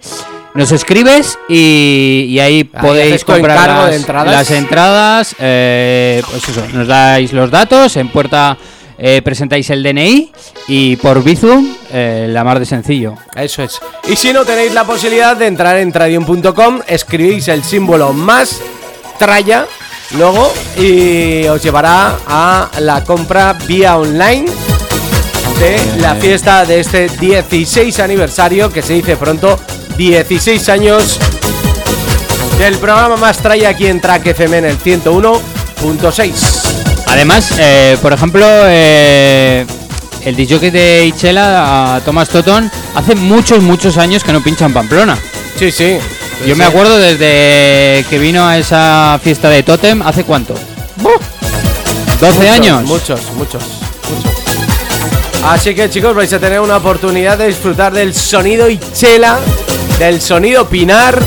[0.54, 4.32] Nos escribes y, y ahí Ahí podéis comprar las, de entradas.
[4.32, 5.36] las entradas.
[5.40, 8.56] eh, pues eso, nos dais los datos, en puerta
[8.96, 10.30] eh, presentáis el DNI
[10.68, 13.16] y por Bizum, eh, la mar de sencillo.
[13.34, 13.80] Eso es.
[14.08, 18.60] Y si no tenéis la posibilidad de entrar en tradium.com, escribís el símbolo más
[19.18, 19.66] tralla
[20.16, 24.44] luego y os llevará a la compra vía online
[25.58, 29.58] de la fiesta de este 16 aniversario que se dice pronto
[29.96, 31.18] 16 años
[32.58, 36.32] del programa más tralla aquí en Track FM en el 101.6.
[37.06, 39.64] Además, eh, por ejemplo, eh,
[40.24, 44.72] el DJ de Ichela, a Tomás Totón, hace muchos, muchos años que no pincha en
[44.72, 45.16] Pamplona.
[45.58, 45.98] Sí, sí.
[46.46, 50.54] Yo me acuerdo desde que vino a esa fiesta de Totem, ¿hace cuánto?
[50.54, 50.58] ¿12
[52.20, 52.82] Muchos, años?
[52.84, 53.62] Muchos, muchos,
[54.10, 54.32] muchos.
[55.44, 59.38] Así que chicos, vais a tener una oportunidad de disfrutar del sonido Ichela,
[59.98, 61.18] del sonido Pinar,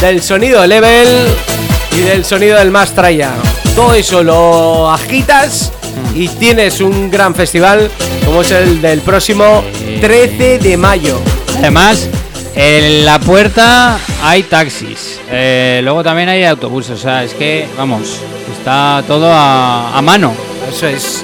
[0.00, 1.08] del sonido Level
[1.92, 3.30] y del sonido del Mastraya.
[3.74, 5.72] Todo eso lo agitas
[6.14, 7.90] y tienes un gran festival
[8.24, 9.62] como es el del próximo
[10.00, 11.18] 13 de mayo.
[11.58, 12.08] Además,
[12.54, 15.20] en la puerta hay taxis.
[15.30, 16.98] eh, luego también hay autobuses.
[16.98, 18.18] O sea, es que, vamos,
[18.58, 20.34] está todo a, a mano.
[20.68, 21.22] Eso es.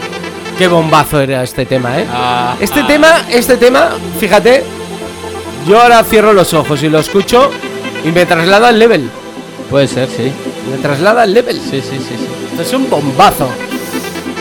[0.58, 2.06] Qué bombazo era este tema, ¿eh?
[2.12, 4.62] A- Este a- tema, este tema, fíjate,
[5.66, 7.50] yo ahora cierro los ojos y lo escucho
[8.04, 9.08] y me traslada al level.
[9.70, 10.30] Puede ser, sí.
[10.70, 11.56] Me traslada al level.
[11.60, 12.16] Sí, sí, sí.
[12.16, 12.60] sí.
[12.60, 13.48] Es un bombazo.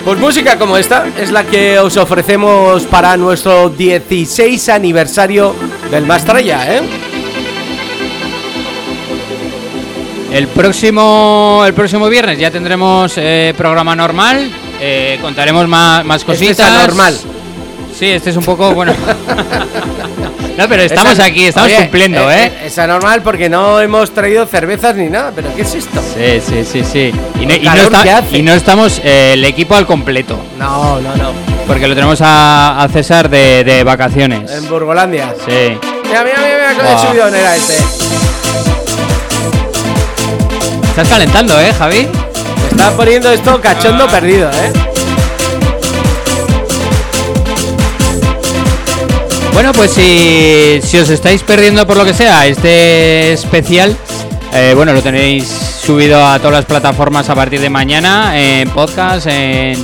[0.03, 5.56] Pues música como esta es la que os ofrecemos para nuestro 16 aniversario
[5.91, 6.81] del Mastraya, ¿eh?
[10.31, 14.49] El próximo, el próximo viernes ya tendremos eh, programa normal.
[14.80, 16.60] eh, contaremos más, más Este cositas.
[16.60, 17.18] es anormal.
[18.02, 18.94] Sí, este es un poco bueno.
[20.57, 22.52] no, pero estamos Esa- aquí, estamos Oye, cumpliendo, ¿eh?
[22.65, 26.02] Es anormal porque no hemos traído cervezas ni nada, pero ¿qué es esto?
[26.15, 27.11] Sí, sí, sí, sí.
[27.40, 28.38] Y no, El y no calor está- que hace.
[28.40, 31.32] y no estamos eh, el equipo al completo, No, no, no.
[31.68, 34.49] porque lo tenemos a, a César de, de vacaciones.
[34.49, 35.36] En Burgolandia.
[35.45, 35.78] Sí.
[36.03, 37.07] Mira, mira, mira, mira, Buah.
[37.07, 37.76] subidón era este.
[40.90, 42.07] Estás calentando, ¿eh, Javi?
[42.07, 44.90] Me está poniendo esto cachondo perdido, ¿eh?
[49.61, 53.95] Bueno, pues si, si os estáis perdiendo por lo que sea este especial,
[54.55, 59.27] eh, bueno, lo tenéis subido a todas las plataformas a partir de mañana, en podcast,
[59.27, 59.77] en,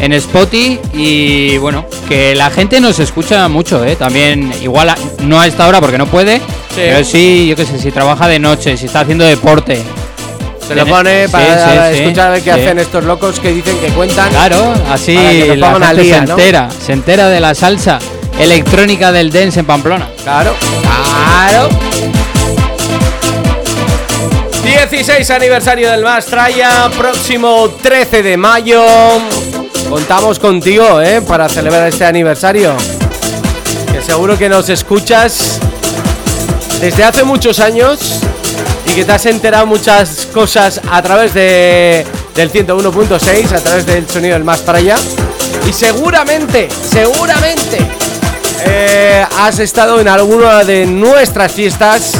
[0.00, 3.96] en Spotify y bueno, que la gente nos escucha mucho, ¿eh?
[3.96, 6.40] También, igual a- no a esta hora porque no puede,
[6.76, 9.82] pero sí, yo qué sé, si trabaja de noche, si está haciendo deporte.
[10.64, 12.60] Se lo pone sí, para sí, sí, escuchar a ver qué sí.
[12.60, 14.30] hacen estos locos que dicen que cuentan.
[14.30, 15.14] Claro, así
[15.56, 16.34] la gente día, se ¿no?
[16.34, 17.98] entera, se entera de la salsa
[18.38, 20.08] electrónica del dance en Pamplona.
[20.22, 21.68] Claro, claro.
[24.62, 28.84] 16 aniversario del Mastraya, próximo 13 de mayo.
[29.88, 31.22] Contamos contigo, ¿eh?
[31.22, 32.76] Para celebrar este aniversario.
[33.92, 35.58] Que seguro que nos escuchas
[36.80, 38.20] desde hace muchos años
[38.86, 44.08] y que te has enterado muchas cosas a través de, del 101.6, a través del
[44.08, 44.96] sonido del Mastraya.
[45.66, 47.78] Y seguramente, seguramente
[48.64, 52.12] eh, has estado en alguna de nuestras fiestas,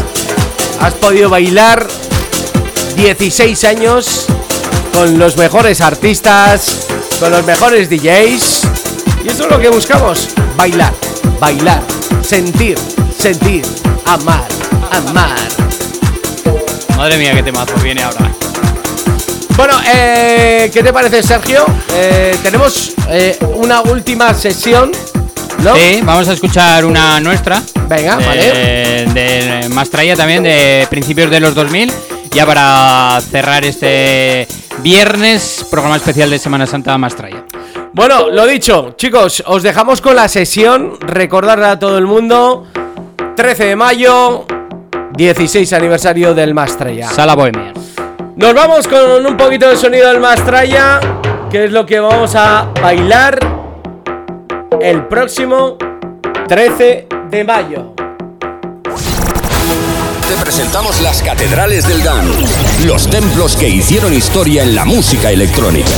[0.80, 1.86] has podido bailar
[2.96, 4.26] 16 años
[4.92, 6.86] con los mejores artistas,
[7.20, 8.62] con los mejores DJs.
[9.24, 10.92] Y eso es lo que buscamos, bailar,
[11.40, 11.82] bailar,
[12.22, 12.78] sentir,
[13.16, 13.64] sentir,
[14.04, 14.46] amar,
[14.90, 15.36] amar.
[16.96, 18.30] Madre mía, qué temazo viene ahora.
[19.58, 21.66] Bueno, eh, ¿qué te parece Sergio?
[21.92, 24.92] Eh, tenemos eh, una última sesión,
[25.62, 25.74] ¿no?
[25.74, 27.62] Sí, vamos a escuchar una nuestra.
[27.88, 29.06] Venga, de, vale.
[29.12, 31.92] De Mastraya también, de principios de los 2000.
[32.30, 34.46] Ya para cerrar este
[34.82, 37.44] viernes, programa especial de Semana Santa Mastraya.
[37.92, 40.98] Bueno, lo dicho, chicos, os dejamos con la sesión.
[41.00, 42.66] Recordarle a todo el mundo:
[43.36, 44.46] 13 de mayo,
[45.16, 47.08] 16 aniversario del Mastraya.
[47.08, 47.72] Sala Bohemia.
[48.36, 51.00] Nos vamos con un poquito de sonido del Mastraya,
[51.50, 53.57] que es lo que vamos a bailar
[54.80, 55.76] el próximo
[56.48, 57.94] 13 de mayo.
[60.28, 62.28] te presentamos las catedrales del Dan,
[62.86, 65.90] los templos que hicieron historia en la música electrónica.